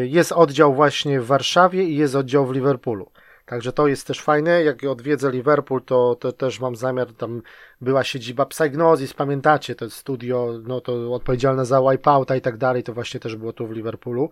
[0.03, 3.11] Jest oddział właśnie w Warszawie i jest oddział w Liverpoolu.
[3.45, 4.63] Także to jest też fajne.
[4.63, 7.41] Jak odwiedzę Liverpool, to, to też mam zamiar, tam
[7.81, 12.93] była siedziba Psygnosis, pamiętacie, to studio, no to odpowiedzialne za Wipeouta i tak dalej, to
[12.93, 14.29] właśnie też było tu w Liverpoolu.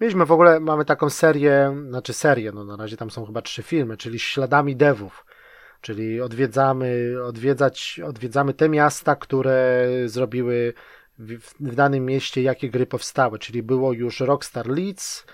[0.00, 3.62] Mieliśmy w ogóle, mamy taką serię, znaczy serię, no na razie tam są chyba trzy
[3.62, 5.26] filmy, czyli śladami devów,
[5.80, 6.20] czyli
[7.24, 10.74] odwiedzać, odwiedzamy te miasta, które zrobiły
[11.18, 15.26] w, w danym mieście, jakie gry powstały, czyli było już Rockstar Leeds,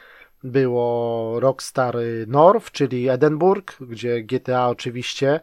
[0.45, 5.40] było Rockstar North, czyli Edinburgh, gdzie GTA oczywiście,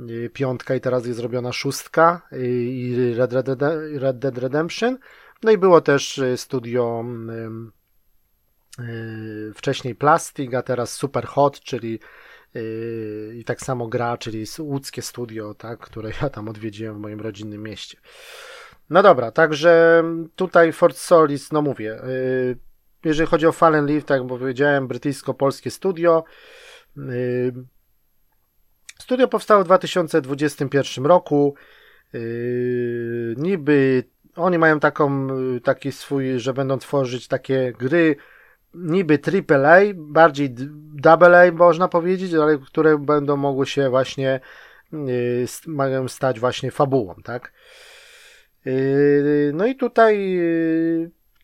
[0.00, 3.48] y, piątka i teraz jest zrobiona szóstka y, i Red, Red,
[3.94, 4.98] Red Dead Redemption.
[5.42, 7.04] No i było też y, studio
[9.54, 11.98] wcześniej Plastic, a teraz Super Hot, czyli
[13.34, 17.62] i tak samo gra, czyli łódzkie studio, tak, które ja tam odwiedziłem w moim rodzinnym
[17.62, 17.98] mieście.
[18.90, 20.04] No dobra, także
[20.36, 22.00] tutaj Fort Solis, no mówię,
[23.04, 26.24] jeżeli chodzi o Fallen Leaf, tak jak powiedziałem, brytyjsko-polskie studio.
[26.98, 27.52] Y,
[28.98, 31.54] studio powstało w 2021 roku.
[32.14, 34.04] Y, niby
[34.36, 35.28] oni mają taką,
[35.64, 38.16] taki swój, że będą tworzyć takie gry
[38.74, 39.18] niby
[39.50, 40.54] AAA, bardziej
[41.04, 44.40] AA można powiedzieć, ale które będą mogły się właśnie
[44.92, 47.52] y, mają stać właśnie fabułą, tak?
[49.52, 50.40] No i tutaj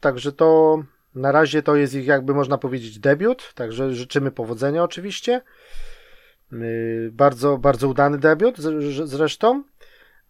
[0.01, 0.79] także to
[1.19, 5.41] na razie to jest ich, jakby można powiedzieć, debiut, także życzymy powodzenia oczywiście.
[6.53, 8.57] Y, bardzo, bardzo udany debiut
[9.05, 9.63] zresztą.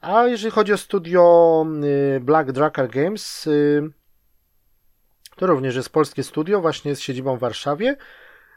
[0.00, 1.66] A jeżeli chodzi o studio
[2.16, 3.90] y, Black Dracar Games, y,
[5.36, 7.96] to również jest polskie studio, właśnie z siedzibą w Warszawie.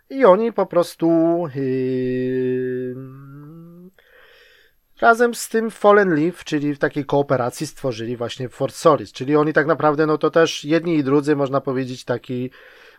[0.09, 1.07] I oni po prostu
[5.01, 9.53] razem z tym Fallen Leaf, czyli w takiej kooperacji stworzyli właśnie Fort Solis, czyli oni
[9.53, 12.49] tak naprawdę, no to też jedni i drudzy, można powiedzieć, taki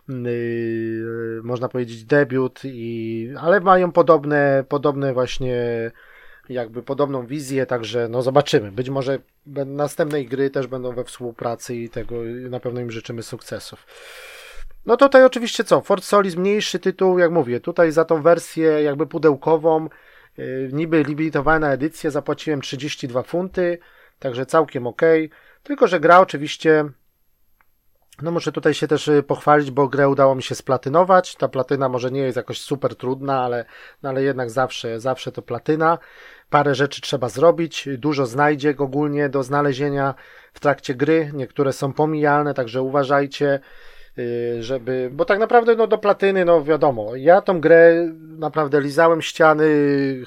[0.09, 5.91] yy, można powiedzieć debiut, i, ale mają podobne, podobne właśnie
[6.49, 8.71] jakby podobną wizję, także no zobaczymy.
[8.71, 9.19] Być może
[9.65, 12.15] następnej gry też będą we współpracy i tego
[12.49, 13.85] na pewno im życzymy sukcesów.
[14.85, 19.07] No tutaj oczywiście co, Fort Solis mniejszy tytuł, jak mówię, tutaj za tą wersję jakby
[19.07, 19.89] pudełkową
[20.71, 23.77] niby limitowana edycja, zapłaciłem 32 funty,
[24.19, 25.01] także całkiem ok.
[25.63, 26.85] Tylko, że gra oczywiście,
[28.21, 31.35] no muszę tutaj się też y, pochwalić, bo grę udało mi się splatynować.
[31.35, 33.65] Ta platyna może nie jest jakoś super trudna, ale,
[34.03, 35.97] no ale jednak zawsze, zawsze to platyna.
[36.49, 40.13] Parę rzeczy trzeba zrobić, dużo znajdzie ogólnie do znalezienia
[40.53, 41.31] w trakcie gry.
[41.33, 43.59] Niektóre są pomijalne, także uważajcie.
[44.19, 49.21] Y, żeby, bo tak naprawdę no do platyny, no wiadomo, ja tą grę naprawdę lizałem
[49.21, 49.65] ściany,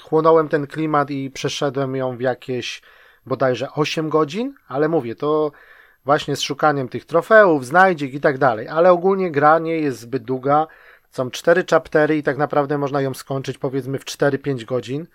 [0.00, 2.82] chłonąłem ten klimat i przeszedłem ją w jakieś
[3.26, 5.52] bodajże 8 godzin, ale mówię, to
[6.04, 10.22] właśnie z szukaniem tych trofeów, znajdziek i tak dalej, ale ogólnie gra nie jest zbyt
[10.22, 10.66] długa,
[11.10, 15.06] są cztery chaptery i tak naprawdę można ją skończyć powiedzmy w 4-5 godzin.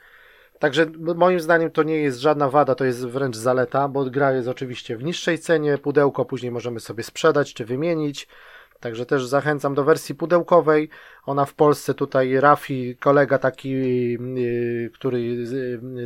[0.59, 4.47] Także moim zdaniem to nie jest żadna wada, to jest wręcz zaleta, bo gra jest
[4.47, 8.27] oczywiście w niższej cenie, pudełko później możemy sobie sprzedać czy wymienić.
[8.81, 10.89] Także też zachęcam do wersji pudełkowej.
[11.25, 15.47] Ona w Polsce tutaj Rafi, kolega taki, yy, który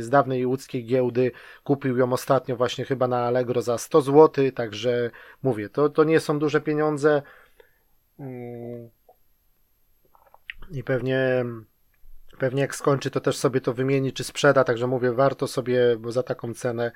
[0.02, 1.30] z dawnej łódzkiej giełdy
[1.64, 5.10] kupił ją ostatnio właśnie chyba na Allegro za 100 zł, także
[5.42, 7.22] mówię, to, to nie są duże pieniądze.
[8.18, 8.90] Yy.
[10.70, 11.44] I pewnie
[12.38, 16.22] pewnie jak skończy, to też sobie to wymieni, czy sprzeda, także mówię, warto sobie, za
[16.22, 16.92] taką cenę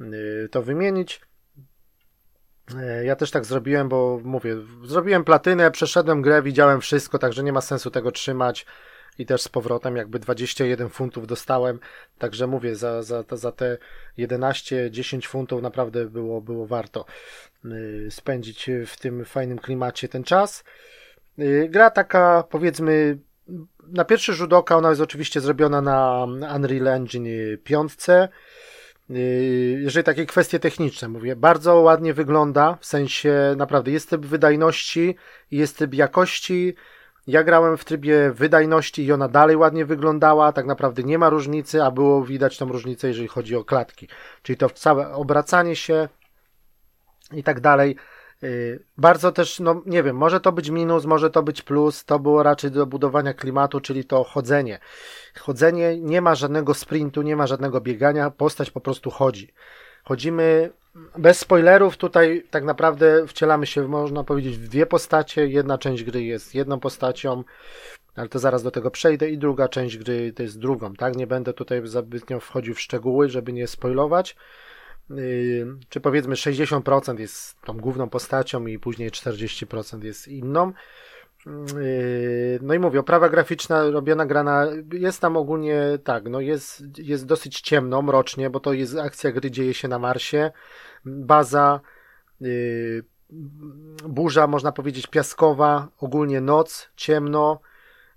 [0.00, 1.20] yy, to wymienić.
[2.76, 7.52] E, ja też tak zrobiłem, bo mówię, zrobiłem platynę, przeszedłem grę, widziałem wszystko, także nie
[7.52, 8.66] ma sensu tego trzymać.
[9.18, 11.78] I też z powrotem jakby 21 funtów dostałem,
[12.18, 13.78] także mówię, za, za, za te
[14.18, 17.04] 11-10 funtów naprawdę było, było warto
[17.64, 20.64] y, spędzić w tym fajnym klimacie ten czas.
[21.38, 23.18] Y, gra taka powiedzmy
[23.86, 28.28] na pierwszy rzut oka ona jest oczywiście zrobiona na Unreal Engine 5, Yy,
[29.08, 35.16] jeżeli takie kwestie techniczne mówię, bardzo ładnie wygląda, w sensie naprawdę jest typ wydajności,
[35.50, 36.74] jest typ jakości.
[37.26, 41.82] Ja grałem w trybie wydajności i ona dalej ładnie wyglądała, tak naprawdę nie ma różnicy,
[41.82, 44.08] a było widać tą różnicę, jeżeli chodzi o klatki.
[44.42, 46.08] Czyli to całe obracanie się
[47.32, 47.96] i tak dalej.
[48.44, 52.18] Y, bardzo też, no nie wiem, może to być minus, może to być plus, to
[52.18, 54.78] było raczej do budowania klimatu, czyli to chodzenie.
[55.38, 59.52] Chodzenie, nie ma żadnego sprintu, nie ma żadnego biegania, postać po prostu chodzi.
[60.04, 60.70] Chodzimy
[61.18, 65.46] bez spoilerów, tutaj tak naprawdę wcielamy się, można powiedzieć, w dwie postacie.
[65.46, 67.44] Jedna część gry jest jedną postacią,
[68.16, 71.16] ale to zaraz do tego przejdę, i druga część gry to jest drugą, tak?
[71.16, 74.36] Nie będę tutaj zbytnio wchodził w szczegóły, żeby nie spoilować.
[75.88, 80.72] Czy powiedzmy 60% jest tą główną postacią i później 40% jest inną.
[82.62, 87.60] No i mówię, oprawa graficzna robiona grana jest tam ogólnie tak, no jest, jest dosyć
[87.60, 90.50] ciemno, mrocznie, bo to jest akcja gry dzieje się na Marsie.
[91.04, 91.80] Baza,
[92.40, 93.04] yy,
[94.08, 97.60] burza, można powiedzieć, piaskowa, ogólnie noc, ciemno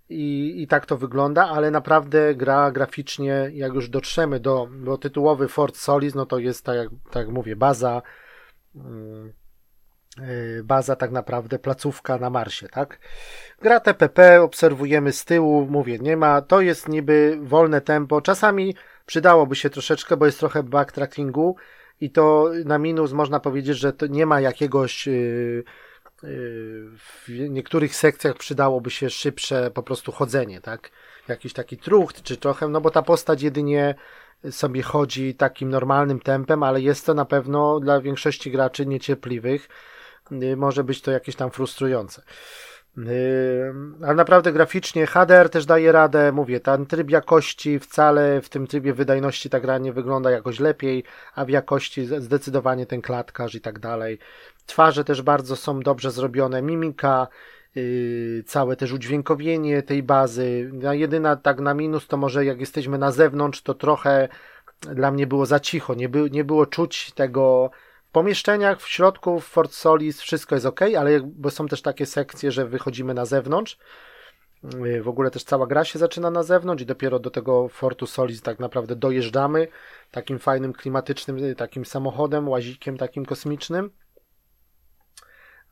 [0.09, 5.47] i, i tak to wygląda, ale naprawdę gra graficznie, jak już dotrzemy do, do tytułowy
[5.47, 8.01] Fort Solis, no to jest tak jak, tak jak mówię, baza.
[8.75, 9.33] Yy,
[10.63, 12.99] baza tak naprawdę placówka na Marsie, tak?
[13.61, 19.55] Gra TPP, obserwujemy z tyłu, mówię, nie ma, to jest niby wolne tempo, czasami przydałoby
[19.55, 21.55] się troszeczkę, bo jest trochę backtrackingu
[22.01, 25.63] i to na minus można powiedzieć, że to nie ma jakiegoś yy,
[26.21, 30.89] w niektórych sekcjach przydałoby się szybsze po prostu chodzenie, tak?
[31.27, 33.95] Jakiś taki trucht czy trochę, no bo ta postać jedynie
[34.51, 39.69] sobie chodzi takim normalnym tempem, ale jest to na pewno dla większości graczy niecierpliwych
[40.31, 42.21] Y, może być to jakieś tam frustrujące.
[42.97, 48.67] Y, ale naprawdę graficznie HDR też daje radę, mówię, ten tryb jakości wcale w tym
[48.67, 51.03] trybie wydajności ta gra nie wygląda jakoś lepiej,
[51.35, 54.19] a w jakości zdecydowanie ten klatkarz i tak dalej.
[54.67, 57.27] Twarze też bardzo są dobrze zrobione, mimika,
[57.75, 60.69] yy, całe też udźwiękowienie tej bazy.
[60.73, 64.27] No, jedyna tak na minus to może jak jesteśmy na zewnątrz, to trochę
[64.81, 67.71] dla mnie było za cicho, nie, by, nie było czuć tego
[68.07, 72.05] w pomieszczeniach, w środku, w Fort Solis wszystko jest ok, ale bo są też takie
[72.05, 73.77] sekcje, że wychodzimy na zewnątrz.
[74.85, 78.07] Y, w ogóle też cała gra się zaczyna na zewnątrz i dopiero do tego Fortu
[78.07, 79.67] Solis tak naprawdę dojeżdżamy
[80.11, 83.89] takim fajnym, klimatycznym, y, takim samochodem, łazikiem takim kosmicznym.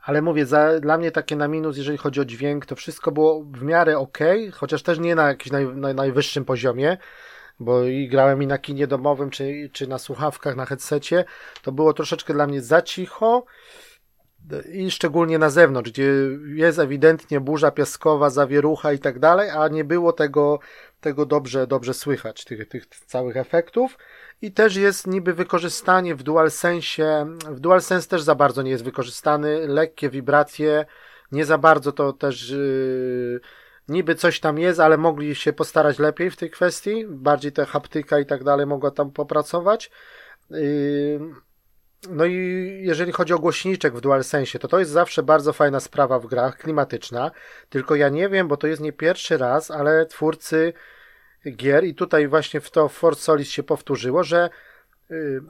[0.06, 3.44] Ale mówię, za, dla mnie takie na minus, jeżeli chodzi o dźwięk, to wszystko było
[3.44, 4.18] w miarę ok,
[4.54, 6.98] chociaż też nie na jakimś naj, naj, najwyższym poziomie
[7.60, 11.26] bo i grałem i na kinie domowym, czy, czy na słuchawkach, na headsetie,
[11.62, 13.46] to było troszeczkę dla mnie za cicho
[14.72, 16.12] i szczególnie na zewnątrz, gdzie
[16.56, 20.60] jest ewidentnie burza piaskowa, zawierucha i tak dalej, a nie było tego,
[21.02, 23.98] tego dobrze, dobrze słychać, tych, tych całych efektów.
[24.42, 29.68] I też jest niby wykorzystanie w DualSense, w DualSense też za bardzo nie jest wykorzystany,
[29.68, 30.86] lekkie wibracje,
[31.32, 33.40] nie za bardzo to też yy,
[33.88, 38.20] niby coś tam jest, ale mogli się postarać lepiej w tej kwestii, bardziej te haptyka
[38.20, 39.92] i tak dalej mogła tam popracować.
[40.50, 41.20] Yy,
[42.10, 42.36] no i
[42.82, 46.58] jeżeli chodzi o głośniczek w DualSense, to to jest zawsze bardzo fajna sprawa w grach,
[46.58, 47.32] klimatyczna,
[47.70, 50.74] tylko ja nie wiem, bo to jest nie pierwszy raz, ale twórcy
[51.56, 54.50] gier i tutaj właśnie w to Force Solis się powtórzyło, że
[55.10, 55.42] yy,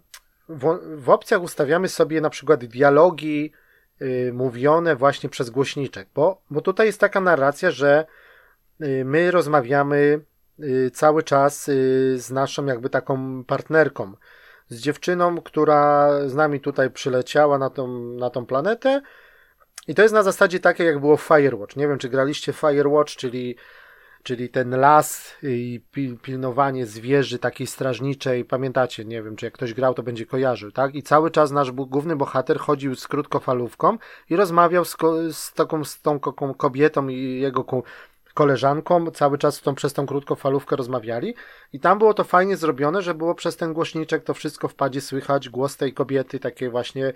[0.50, 3.52] w, w opcjach ustawiamy sobie na przykład dialogi
[4.00, 8.06] yy, mówione właśnie przez głośniczek, bo, bo tutaj jest taka narracja, że
[8.82, 10.20] Y, my rozmawiamy
[10.60, 14.14] y, cały czas y, z naszą jakby taką partnerką,
[14.70, 19.02] z dziewczyną, która z nami tutaj przyleciała na tą, na tą planetę.
[19.88, 21.76] I to jest na zasadzie takie, jak było w Firewatch.
[21.76, 23.56] Nie wiem, czy graliście Firewatch, czyli,
[24.24, 25.82] czyli ten las i
[26.22, 28.46] pilnowanie zwierzy takiej strażniczej.
[28.46, 30.96] Pamiętacie, nie wiem, czy jak ktoś grał, to będzie kojarzył, tak?
[30.96, 33.98] I cały czas nasz główny bohater chodził z krótkofalówką
[34.30, 34.98] i rozmawiał z,
[35.32, 36.20] z taką z tą
[36.58, 37.64] kobietą i jego
[38.36, 41.36] koleżanką, cały czas tą, przez tą krótkofalówkę rozmawiali
[41.74, 45.02] i tam było to fajnie zrobione, że było przez ten głośniczek to wszystko w padzie
[45.02, 47.14] słychać, głos tej kobiety, takie właśnie yy,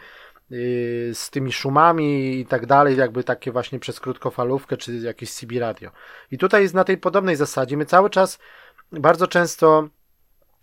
[1.13, 5.91] z tymi szumami i tak dalej, jakby takie właśnie przez krótkofalówkę czy jakieś CB radio.
[6.31, 8.39] I tutaj jest na tej podobnej zasadzie, my cały czas
[8.91, 9.89] bardzo często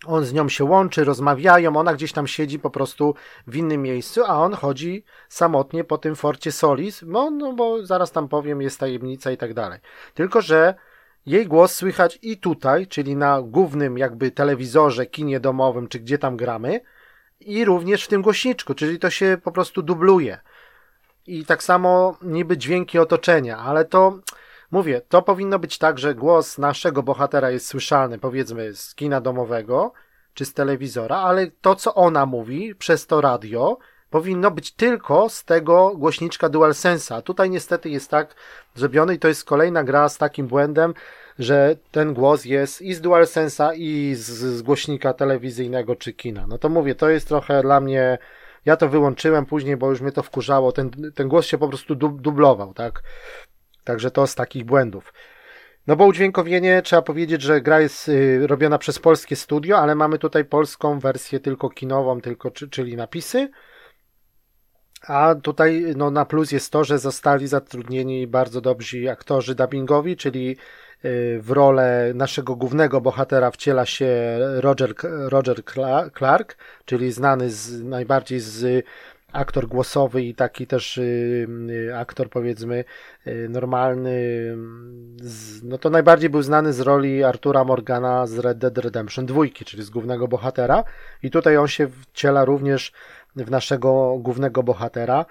[0.07, 3.15] on z nią się łączy, rozmawiają, ona gdzieś tam siedzi po prostu
[3.47, 8.13] w innym miejscu, a on chodzi samotnie po tym forcie Solis, no, no bo zaraz
[8.13, 9.81] tam powiem, jest tajemnica i tak dalej.
[10.15, 10.75] Tylko, że
[11.27, 16.37] jej głos słychać i tutaj, czyli na głównym jakby telewizorze, kinie domowym, czy gdzie tam
[16.37, 16.81] gramy,
[17.41, 20.39] i również w tym głośniczku, czyli to się po prostu dubluje.
[21.27, 24.19] I tak samo niby dźwięki otoczenia, ale to
[24.71, 29.93] Mówię, to powinno być tak, że głos naszego bohatera jest słyszalny, powiedzmy, z kina domowego
[30.35, 33.79] czy z telewizora, ale to, co ona mówi przez to radio,
[34.11, 37.23] powinno być tylko z tego głośniczka DualSense'a.
[37.23, 38.35] Tutaj niestety jest tak
[38.75, 40.95] zrobione i to jest kolejna gra z takim błędem,
[41.39, 46.47] że ten głos jest i z DualSense'a i z, z głośnika telewizyjnego czy kina.
[46.47, 48.19] No to mówię, to jest trochę dla mnie
[48.67, 50.73] ja to wyłączyłem później, bo już mnie to wkurzało.
[50.73, 53.03] Ten, ten głos się po prostu dublował, tak?
[53.87, 55.13] Także to z takich błędów.
[55.87, 60.19] No bo udźwiękowienie, trzeba powiedzieć, że gra jest y, robiona przez polskie studio, ale mamy
[60.19, 63.49] tutaj polską wersję tylko kinową, tylko, czyli napisy.
[65.07, 70.57] A tutaj no, na plus jest to, że zostali zatrudnieni bardzo dobrzy aktorzy dubbingowi, czyli
[71.41, 74.95] w rolę naszego głównego bohatera wciela się Roger,
[75.29, 75.57] Roger
[76.19, 78.85] Clark, czyli znany z, najbardziej z
[79.37, 82.85] aktor głosowy i taki też y, y, aktor powiedzmy
[83.27, 84.21] y, normalny,
[85.63, 89.83] no to najbardziej był znany z roli Artura Morgana z Red Dead Redemption 2, czyli
[89.83, 90.85] z głównego bohatera
[91.23, 92.93] i tutaj on się wciela również
[93.37, 95.27] w naszego głównego bohatera.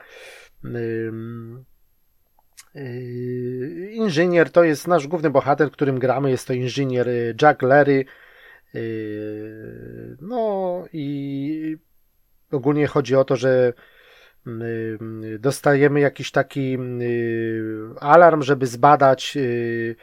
[3.91, 7.07] Inżynier to jest nasz główny bohater, którym gramy, jest to inżynier
[7.41, 8.05] Jack Lery.
[10.21, 11.77] No i
[12.51, 13.73] ogólnie chodzi o to, że
[15.39, 16.77] dostajemy jakiś taki
[17.99, 19.37] alarm, żeby zbadać.
[19.37, 19.95] Y,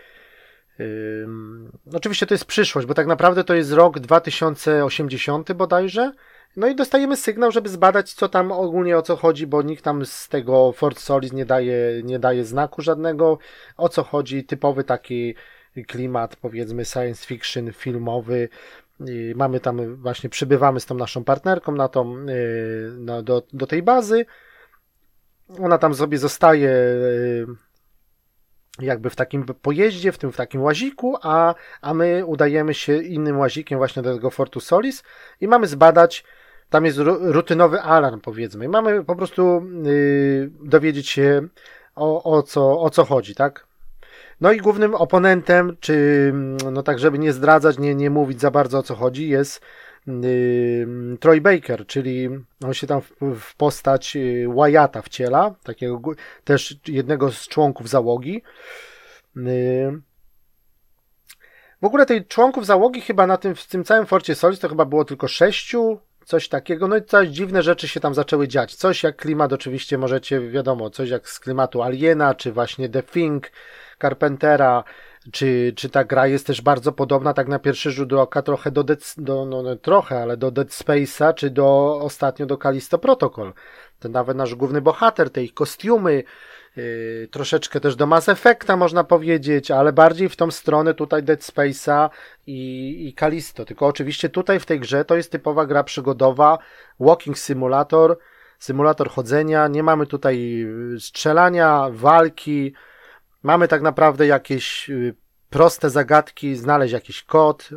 [1.95, 6.12] oczywiście to jest przyszłość, bo tak naprawdę to jest rok 2080 bodajże.
[6.57, 10.07] No i dostajemy sygnał, żeby zbadać, co tam ogólnie o co chodzi, bo nikt tam
[10.07, 13.38] z tego Fort Solis nie daje, nie daje znaku żadnego,
[13.76, 14.45] o co chodzi.
[14.45, 15.34] Typowy taki
[15.86, 18.49] klimat, powiedzmy, science fiction filmowy.
[19.09, 23.66] I mamy tam właśnie, przybywamy z tą naszą partnerką na tą, y, no, do, do
[23.66, 24.26] tej bazy.
[25.59, 27.46] Ona tam sobie zostaje y,
[28.80, 33.38] jakby w takim pojeździe, w tym w takim łaziku, a, a my udajemy się innym
[33.38, 35.03] łazikiem właśnie do tego Fortu Solis
[35.40, 36.24] i mamy zbadać,
[36.70, 41.48] tam jest rutynowy alarm powiedzmy, i mamy po prostu yy, dowiedzieć się
[41.94, 43.71] o, o, co, o co chodzi, tak?
[44.43, 46.32] No i głównym oponentem, czy
[46.72, 49.61] no tak, żeby nie zdradzać, nie, nie mówić za bardzo o co chodzi, jest
[51.20, 52.28] Troy Baker, czyli
[52.64, 56.01] on się tam w, w postać y, Wyata wciela, takiego
[56.45, 58.43] też jednego z członków załogi.
[61.82, 64.84] W ogóle tej członków załogi chyba na tym, w tym całym Forcie Solis to chyba
[64.84, 68.74] było tylko sześciu, coś takiego, no i coś dziwne rzeczy się tam zaczęły dziać.
[68.74, 73.51] Coś jak klimat oczywiście możecie, wiadomo, coś jak z klimatu Aliena, czy właśnie The Thing,
[74.03, 74.84] Carpentera,
[75.32, 78.84] czy, czy ta gra jest też bardzo podobna tak na pierwszy rzut oka trochę do,
[78.84, 83.53] Dead, do no, no, trochę, ale do Dead Space'a, czy do ostatnio do Callisto Protocol.
[83.98, 86.22] Ten nawet nasz główny bohater, te ich kostiumy,
[86.76, 91.40] yy, troszeczkę też do Mass Effecta można powiedzieć, ale bardziej w tą stronę tutaj Dead
[91.40, 92.11] Space'a
[92.46, 93.64] i, i Callisto.
[93.64, 96.59] Tylko oczywiście tutaj w tej grze to jest typowa gra przygodowa,
[97.00, 98.18] walking simulator,
[98.59, 100.66] symulator chodzenia, nie mamy tutaj
[100.98, 102.72] strzelania, walki,
[103.43, 105.14] Mamy tak naprawdę jakieś y,
[105.51, 107.68] proste zagadki, znaleźć jakiś kod,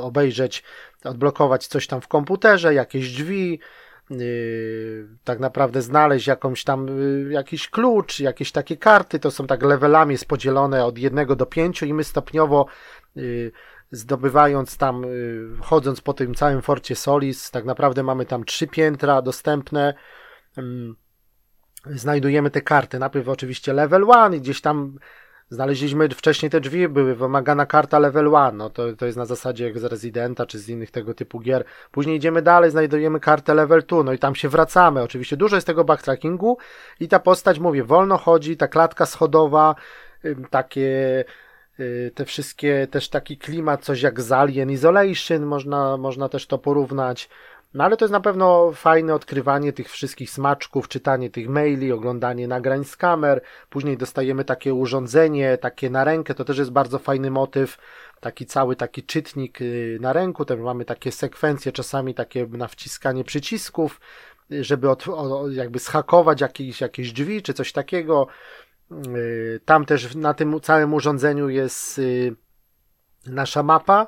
[0.00, 0.62] obejrzeć,
[1.04, 3.60] odblokować coś tam w komputerze, jakieś drzwi,
[4.10, 9.62] yy, tak naprawdę znaleźć jakąś tam yy, jakiś klucz, jakieś takie karty, to są tak
[9.62, 12.66] levelami jest podzielone od jednego do pięciu i my stopniowo
[13.90, 19.22] zdobywając tam, y, chodząc po tym całym Forcie Solis, tak naprawdę mamy tam trzy piętra
[19.22, 19.94] dostępne,
[20.56, 20.96] mm,
[21.94, 22.98] znajdujemy te karty.
[22.98, 24.98] Najpierw oczywiście level 1 i gdzieś tam
[25.50, 28.56] znaleźliśmy wcześniej te drzwi, były wymagana karta level 1.
[28.56, 31.64] No to, to jest na zasadzie jak z Residenta czy z innych tego typu gier.
[31.90, 35.02] Później idziemy dalej, znajdujemy kartę level 2, no i tam się wracamy.
[35.02, 36.58] Oczywiście dużo jest tego backtrackingu
[37.00, 39.74] i ta postać, mówię, wolno chodzi, ta klatka schodowa,
[40.50, 41.24] takie
[41.80, 46.58] y, te wszystkie, też taki klimat, coś jak z Alien Isolation, można, można też to
[46.58, 47.28] porównać.
[47.78, 52.48] No ale to jest na pewno fajne odkrywanie tych wszystkich smaczków, czytanie tych maili, oglądanie
[52.48, 53.40] nagrań z kamer.
[53.70, 57.78] Później dostajemy takie urządzenie, takie na rękę, to też jest bardzo fajny motyw.
[58.20, 63.24] Taki cały taki czytnik y, na ręku, też mamy takie sekwencje, czasami takie na wciskanie
[63.24, 64.00] przycisków,
[64.52, 65.06] y, żeby od,
[65.50, 68.26] jakby schakować jakieś, jakieś drzwi czy coś takiego.
[69.16, 72.00] Y, tam też na tym całym urządzeniu jest
[73.26, 74.06] nasza mapa,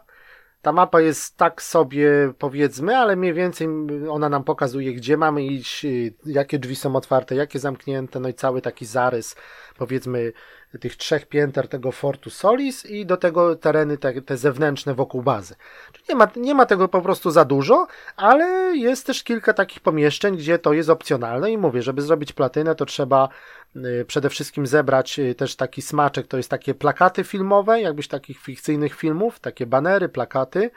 [0.63, 3.69] ta mapa jest tak sobie, powiedzmy, ale mniej więcej
[4.11, 5.87] ona nam pokazuje, gdzie mamy iść,
[6.27, 9.37] jakie drzwi są otwarte, jakie zamknięte, no i cały taki zarys,
[9.79, 10.33] powiedzmy,
[10.79, 15.55] tych trzech pięter tego Fortu Solis i do tego tereny te, te zewnętrzne wokół bazy.
[15.93, 19.81] Czyli nie ma, nie ma tego po prostu za dużo, ale jest też kilka takich
[19.81, 23.29] pomieszczeń, gdzie to jest opcjonalne i mówię, żeby zrobić platynę, to trzeba
[23.77, 28.39] y, przede wszystkim zebrać y, też taki smaczek, to jest takie plakaty filmowe, jakbyś takich
[28.39, 30.71] fikcyjnych filmów, takie banery, plakaty,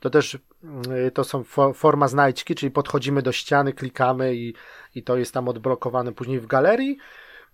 [0.00, 0.34] to też
[1.06, 4.54] y, to są forma znajdźki, czyli podchodzimy do ściany, klikamy i,
[4.94, 6.98] i to jest tam odblokowane później w galerii.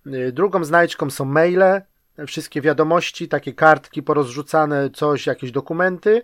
[0.06, 1.82] Y, drugą znajdźką są maile,
[2.26, 6.22] wszystkie wiadomości, takie kartki porozrzucane, coś, jakieś dokumenty.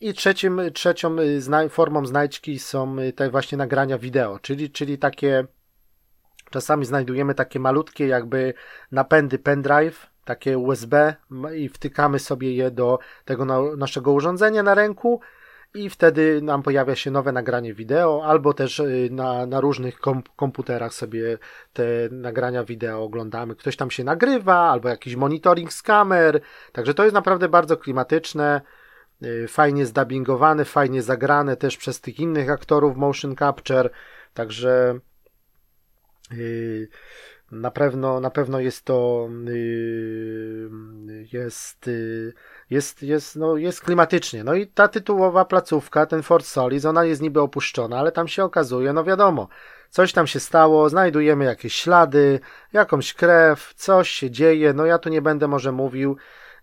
[0.00, 5.46] I trzecim, trzecią y, formą znajdźki są y, te właśnie nagrania wideo, czyli, czyli takie
[6.50, 8.54] czasami znajdujemy takie malutkie jakby
[8.92, 11.14] napędy pendrive, takie USB
[11.56, 13.44] i wtykamy sobie je do tego
[13.76, 15.20] naszego urządzenia na ręku
[15.74, 20.22] i wtedy nam pojawia się nowe nagranie wideo, albo też y, na, na różnych kom
[20.36, 21.38] komputerach sobie
[21.72, 23.56] te nagrania wideo oglądamy.
[23.56, 26.40] Ktoś tam się nagrywa, albo jakiś monitoring z kamer,
[26.72, 28.60] także to jest naprawdę bardzo klimatyczne,
[29.22, 33.90] y, fajnie zdubbingowane, fajnie zagrane też przez tych innych aktorów motion capture,
[34.34, 34.98] także
[36.30, 36.88] yy,
[37.52, 39.28] na pewno, na pewno jest to
[41.32, 41.90] jest,
[42.72, 44.44] jest, jest, no, jest klimatycznie.
[44.44, 48.44] No i ta tytułowa placówka, ten Fort Solis, ona jest niby opuszczona, ale tam się
[48.44, 49.48] okazuje, no wiadomo,
[49.90, 52.40] coś tam się stało, znajdujemy jakieś ślady,
[52.72, 54.72] jakąś krew, coś się dzieje.
[54.72, 56.16] No ja tu nie będę może mówił,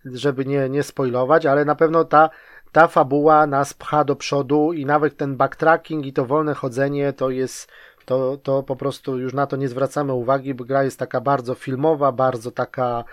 [0.04, 2.30] żeby nie, nie spoilować, ale na pewno ta,
[2.72, 7.30] ta fabuła nas pcha do przodu i nawet ten backtracking i to wolne chodzenie to
[7.30, 7.68] jest
[8.04, 11.54] to, to po prostu już na to nie zwracamy uwagi, bo gra jest taka bardzo
[11.54, 13.04] filmowa, bardzo taka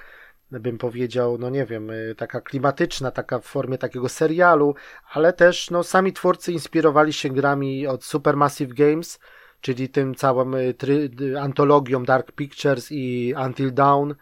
[0.52, 4.76] bym powiedział, no nie wiem, y, taka klimatyczna, taka w formie takiego serialu,
[5.14, 9.20] ale też no, sami twórcy inspirowali się grami od Supermassive Games,
[9.62, 14.14] czyli tym całym y, try, y, antologią Dark Pictures i Until Dawn,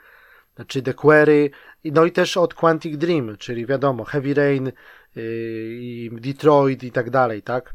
[0.68, 1.50] czy The Quarry,
[1.86, 4.72] no i też od Quantic Dream, czyli wiadomo, Heavy Rain,
[5.18, 7.74] i Detroit i tak dalej, tak?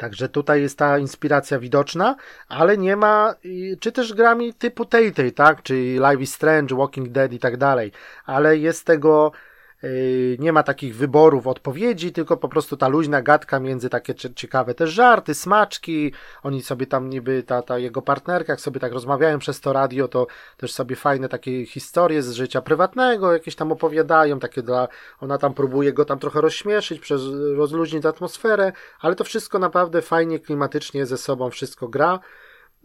[0.00, 2.16] Także tutaj jest ta inspiracja widoczna,
[2.48, 3.34] ale nie ma,
[3.80, 5.62] czy też grami typu Tay-Tay, tak?
[5.62, 7.92] Czyli Live is Strange, Walking Dead i tak dalej,
[8.26, 9.32] ale jest tego
[10.38, 14.90] nie ma takich wyborów odpowiedzi, tylko po prostu ta luźna gadka między takie ciekawe też
[14.90, 16.12] żarty, smaczki.
[16.42, 20.08] Oni sobie tam niby, ta, ta jego partnerka, jak sobie tak rozmawiają przez to radio,
[20.08, 20.26] to
[20.56, 24.88] też sobie fajne takie historie z życia prywatnego jakieś tam opowiadają, takie dla,
[25.20, 27.22] ona tam próbuje go tam trochę rozśmieszyć, przez,
[27.56, 32.20] rozluźnić atmosferę, ale to wszystko naprawdę fajnie, klimatycznie ze sobą wszystko gra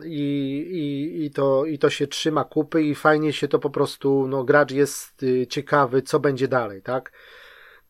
[0.04, 4.28] i, i, i, to, i to się trzyma kupy i fajnie się to po prostu,
[4.28, 7.12] no gracz jest y, ciekawy, co będzie dalej, tak?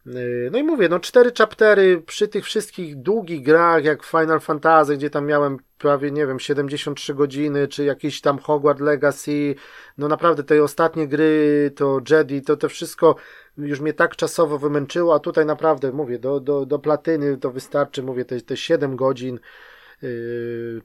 [0.07, 4.97] Y, no i mówię, no cztery chaptery przy tych wszystkich długich grach, jak Final Fantasy,
[4.97, 9.55] gdzie tam miałem prawie, nie wiem, 73 godziny, czy jakiś tam Hogwarts Legacy,
[9.97, 13.15] no naprawdę te ostatnie gry, to Jedi, to to wszystko
[13.57, 18.03] już mnie tak czasowo wymęczyło, a tutaj naprawdę, mówię, do, do, do platyny to wystarczy,
[18.03, 19.39] mówię, te, te 7 godzin,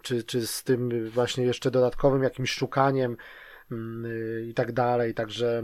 [0.03, 3.17] czy, czy z tym właśnie jeszcze dodatkowym jakimś szukaniem
[3.71, 5.15] mm, y, i tak dalej.
[5.15, 5.63] Także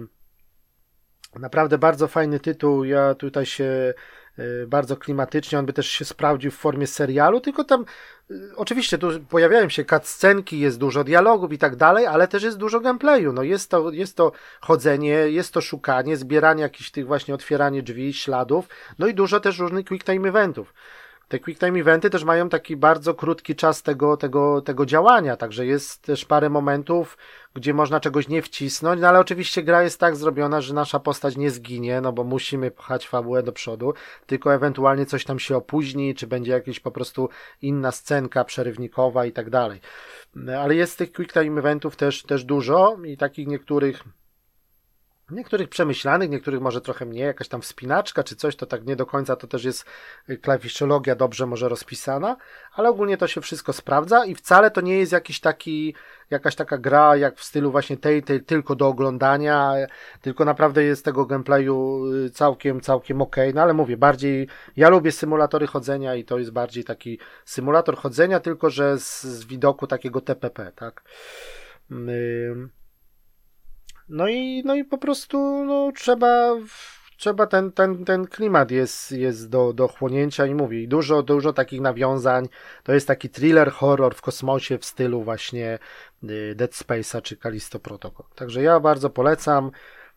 [1.38, 2.84] naprawdę bardzo fajny tytuł.
[2.84, 3.94] Ja tutaj się
[4.38, 7.84] y, bardzo klimatycznie, on by też się sprawdził w formie serialu, tylko tam
[8.56, 12.80] oczywiście tu pojawiają się cutscenki, jest dużo dialogów i tak dalej, ale też jest dużo
[12.80, 13.32] gameplayu.
[13.32, 18.14] No jest to, jest to chodzenie, jest to szukanie, zbieranie jakichś tych właśnie otwieranie drzwi,
[18.14, 20.74] śladów, no i dużo też różnych quick time eventów.
[21.28, 25.66] Te quick time eventy też mają taki bardzo krótki czas tego, tego, tego działania, także
[25.66, 27.18] jest też parę momentów,
[27.54, 31.36] gdzie można czegoś nie wcisnąć, no ale oczywiście gra jest tak zrobiona, że nasza postać
[31.36, 33.94] nie zginie, no bo musimy pchać fabułę do przodu,
[34.26, 37.28] tylko ewentualnie coś tam się opóźni, czy będzie jakaś po prostu
[37.62, 39.80] inna scenka przerywnikowa i tak dalej.
[40.58, 44.04] Ale jest tych quick time eventów też, też dużo i takich niektórych
[45.30, 49.06] Niektórych przemyślanych, niektórych może trochę mniej, jakaś tam wspinaczka czy coś, to tak nie do
[49.06, 49.84] końca to też jest
[50.30, 52.36] y, klawiszologia dobrze może rozpisana,
[52.72, 55.94] ale ogólnie to się wszystko sprawdza i wcale to nie jest jakiś taki,
[56.30, 59.74] jakaś taka gra jak w stylu właśnie tej, tej tylko do oglądania,
[60.20, 65.12] tylko naprawdę jest tego gameplayu y, całkiem, całkiem ok, no ale mówię, bardziej, ja lubię
[65.12, 70.20] symulatory chodzenia i to jest bardziej taki symulator chodzenia, tylko że z, z widoku takiego
[70.20, 71.02] TPP, tak.
[71.90, 72.75] Yy.
[74.08, 76.56] No i, no i po prostu no, trzeba,
[77.16, 81.80] trzeba ten, ten, ten klimat jest, jest do, do chłonięcia i mówi, dużo, dużo takich
[81.80, 82.48] nawiązań.
[82.82, 85.78] To jest taki thriller, horror w kosmosie w stylu właśnie
[86.24, 88.26] y, Dead Space'a czy Callisto Protocol.
[88.34, 89.70] Także ja bardzo polecam.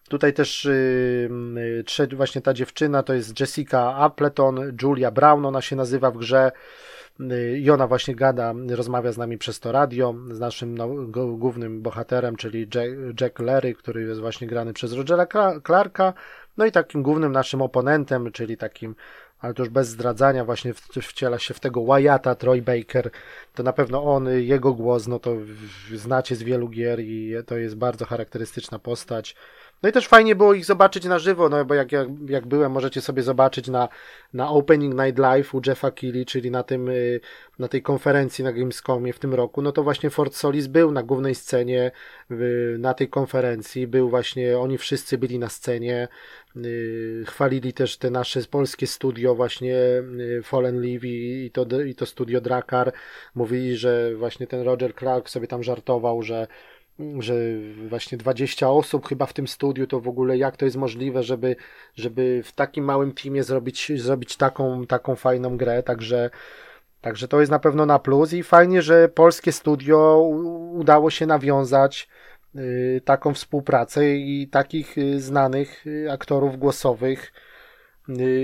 [0.10, 6.12] Tutaj też yy, właśnie ta dziewczyna to jest Jessica Appleton, Julia Brown, ona się nazywa
[6.12, 6.52] w grze.
[7.58, 10.88] I ona właśnie gada, rozmawia z nami przez to radio, z naszym no,
[11.38, 15.28] głównym bohaterem, czyli Jack, Jack Larry, który jest właśnie grany przez Rogera
[15.66, 16.14] Clarka,
[16.58, 18.96] no i takim głównym naszym oponentem, czyli takim,
[19.40, 23.12] ale to już bez zdradzania, właśnie wciela się w tego Wyatta, Troy Baker,
[23.54, 25.36] to na pewno on, jego głos, no to
[25.96, 29.36] znacie z wielu gier i to jest bardzo charakterystyczna postać.
[29.84, 32.72] No i też fajnie było ich zobaczyć na żywo, no bo jak, jak, jak byłem,
[32.72, 33.90] możecie sobie zobaczyć na,
[34.34, 37.20] na Opening Night Live u Jeffa Keighley, czyli na tym, y,
[37.60, 41.04] na tej konferencji na Gamescomie w tym roku, no to właśnie Fort Solis był na
[41.04, 41.92] głównej scenie
[42.80, 46.08] na tej konferencji, był właśnie, oni wszyscy byli na scenie,
[46.58, 52.06] y, chwalili też te nasze polskie studio właśnie y, Fallen Leaf i, to, i to
[52.06, 52.94] studio Drakar,
[53.36, 56.48] mówili, że właśnie ten Roger Clark sobie tam żartował, że
[57.20, 57.34] że
[57.90, 61.56] właśnie 20 osób chyba w tym studiu, to w ogóle jak to jest możliwe, żeby,
[61.96, 66.30] żeby w takim małym teamie zrobić, zrobić taką, taką fajną grę, także
[67.02, 70.20] Także to jest na pewno na plus i fajnie, że polskie studio
[70.72, 72.10] udało się nawiązać
[72.56, 77.34] y, taką współpracę i takich y, znanych y, aktorów głosowych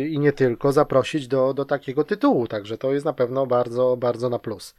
[0.09, 2.47] i nie tylko zaprosić do, do takiego tytułu.
[2.47, 4.75] Także to jest na pewno bardzo, bardzo na plus.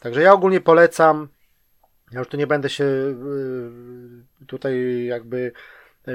[0.00, 1.28] Także ja ogólnie polecam.
[2.12, 2.84] Ja już tu nie będę się
[4.46, 5.52] tutaj jakby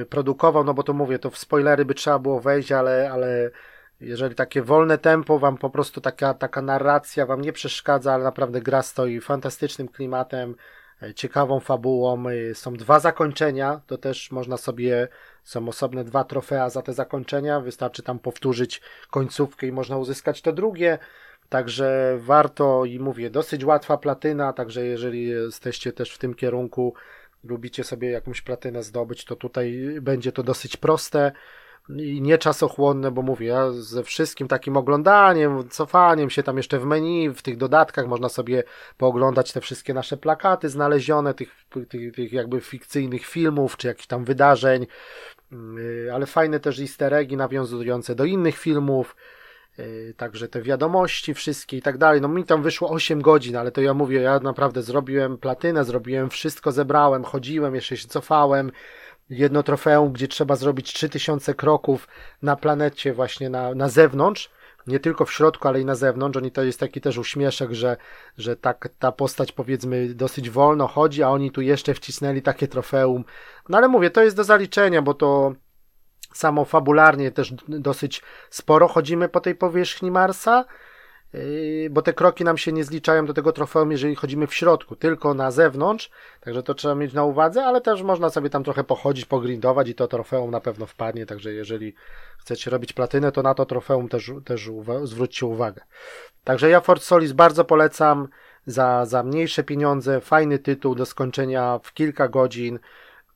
[0.10, 3.52] produkował, no bo to mówię, to w spoilery by trzeba było wejść, ale, ale
[4.00, 8.62] jeżeli takie wolne tempo wam po prostu taka, taka narracja wam nie przeszkadza, ale naprawdę
[8.62, 10.56] gra stoi fantastycznym klimatem,
[11.16, 12.30] ciekawą fabułą.
[12.30, 15.08] E, są dwa zakończenia, to też można sobie,
[15.44, 17.60] są osobne dwa trofea za te zakończenia.
[17.60, 18.82] Wystarczy tam powtórzyć
[19.12, 20.98] końcówkę i można uzyskać to drugie.
[21.50, 26.94] Także warto i mówię, dosyć łatwa platyna, także jeżeli jesteście też w tym kierunku,
[27.44, 31.32] lubicie sobie jakąś platynę zdobyć, to tutaj będzie to dosyć proste
[31.90, 36.86] i nie czasochłonne, bo mówię, ja ze wszystkim takim oglądaniem, cofaniem się tam jeszcze w
[36.86, 38.64] menu, w tych dodatkach można sobie
[38.98, 44.26] pooglądać te wszystkie nasze plakaty znalezione, tych, tych, tych jakby fikcyjnych filmów, czy jakichś tam
[44.26, 44.88] wydarzeń,
[45.78, 49.16] y, ale fajne też easter eggi nawiązujące do innych filmów,
[49.80, 52.22] y, także te wiadomości wszystkie i tak dalej.
[52.22, 56.30] No mi tam wyszło 8 godzin, ale to ja mówię, ja naprawdę zrobiłem platynę, zrobiłem
[56.30, 58.72] wszystko, zebrałem, chodziłem, jeszcze się cofałem,
[59.30, 62.08] jedno trofeum, gdzie trzeba zrobić 3000 kroków
[62.42, 64.52] na planecie właśnie na, na zewnątrz,
[64.88, 66.38] nie tylko w środku, ale i na zewnątrz.
[66.38, 67.98] Oni to jest taki też uśmieszek, że,
[68.38, 73.26] że tak, ta postać powiedzmy dosyć wolno chodzi, a oni tu jeszcze wcisnęli takie trofeum.
[73.70, 75.54] No ale mówię, to jest do zaliczenia, bo to
[76.34, 80.66] samo fabularnie też dosyć sporo chodzimy po tej powierzchni Marsa.
[81.34, 84.96] Yy, bo te kroki nam się nie zliczają do tego trofeum, jeżeli chodzimy w środku,
[84.96, 86.10] tylko na zewnątrz,
[86.42, 89.96] także to trzeba mieć na uwadze, ale też można sobie tam trochę pochodzić, pogrindować i
[89.96, 91.94] to trofeum na pewno wpadnie, także jeżeli
[92.40, 95.82] chcecie robić platynę, to na to trofeum też, też uwa zwróćcie uwagę.
[96.44, 98.28] Także ja Fort Solis bardzo polecam
[98.66, 102.80] za, za mniejsze pieniądze, fajny tytuł do skończenia w kilka godzin,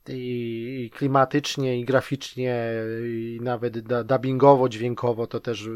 [0.08, 2.72] i klimatycznie, i graficznie,
[3.04, 5.68] i nawet dubbingowo, dźwiękowo to też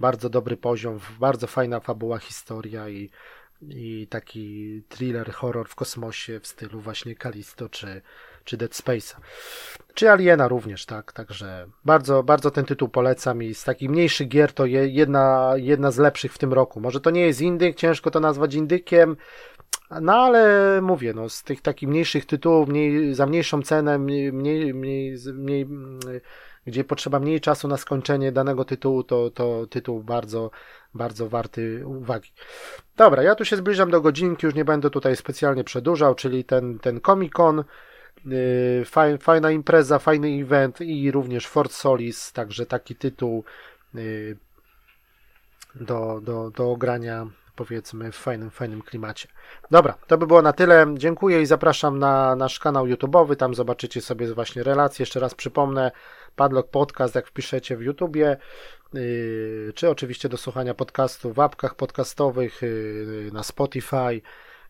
[0.00, 3.10] bardzo dobry poziom, bardzo fajna fabuła, historia i,
[3.68, 8.02] i taki thriller, horror w kosmosie w stylu właśnie Kalisto czy,
[8.44, 9.16] czy Dead Space'a.
[9.94, 14.52] Czy Aliena również, tak, także bardzo, bardzo ten tytuł polecam i z takich mniejszych gier
[14.52, 16.80] to jedna, jedna z lepszych w tym roku.
[16.80, 19.16] Może to nie jest indyk, ciężko to nazwać indykiem,
[20.00, 24.74] no ale mówię, no, z tych takich mniejszych tytułów, mniej, za mniejszą cenę, mniej, mniej,
[24.74, 25.66] mniej, mniej,
[26.66, 30.50] gdzie potrzeba mniej czasu na skończenie danego tytułu, to, to tytuł bardzo,
[30.94, 32.32] bardzo warty uwagi.
[32.96, 36.78] Dobra, ja tu się zbliżam do godzinki, już nie będę tutaj specjalnie przedłużał, czyli ten,
[36.78, 37.64] ten Comic Con,
[38.24, 43.44] yy, fajna impreza, fajny event i również Fort Solis, także taki tytuł
[43.94, 44.36] yy,
[45.74, 47.26] do, do, do ogrania
[47.56, 49.28] powiedzmy w fajnym, fajnym klimacie.
[49.70, 50.86] Dobra, to by było na tyle.
[50.94, 53.36] Dziękuję i zapraszam na nasz kanał YouTube'owy.
[53.36, 55.02] Tam zobaczycie sobie właśnie relacje.
[55.02, 55.90] Jeszcze raz przypomnę,
[56.36, 58.36] Padlock Podcast, jak wpiszecie w YouTubie,
[58.94, 64.22] yy, czy oczywiście do słuchania podcastu w apkach podcastowych, yy, na Spotify.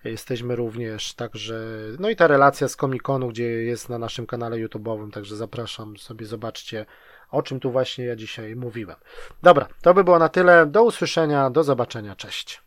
[0.05, 1.67] Jesteśmy również, także,
[1.99, 6.27] no i ta relacja z Comic-Conu, gdzie jest na naszym kanale YouTube'owym, także zapraszam sobie,
[6.27, 6.87] zobaczcie,
[7.31, 8.97] o czym tu właśnie ja dzisiaj mówiłem.
[9.43, 10.67] Dobra, to by było na tyle.
[10.67, 12.63] Do usłyszenia, do zobaczenia, cześć.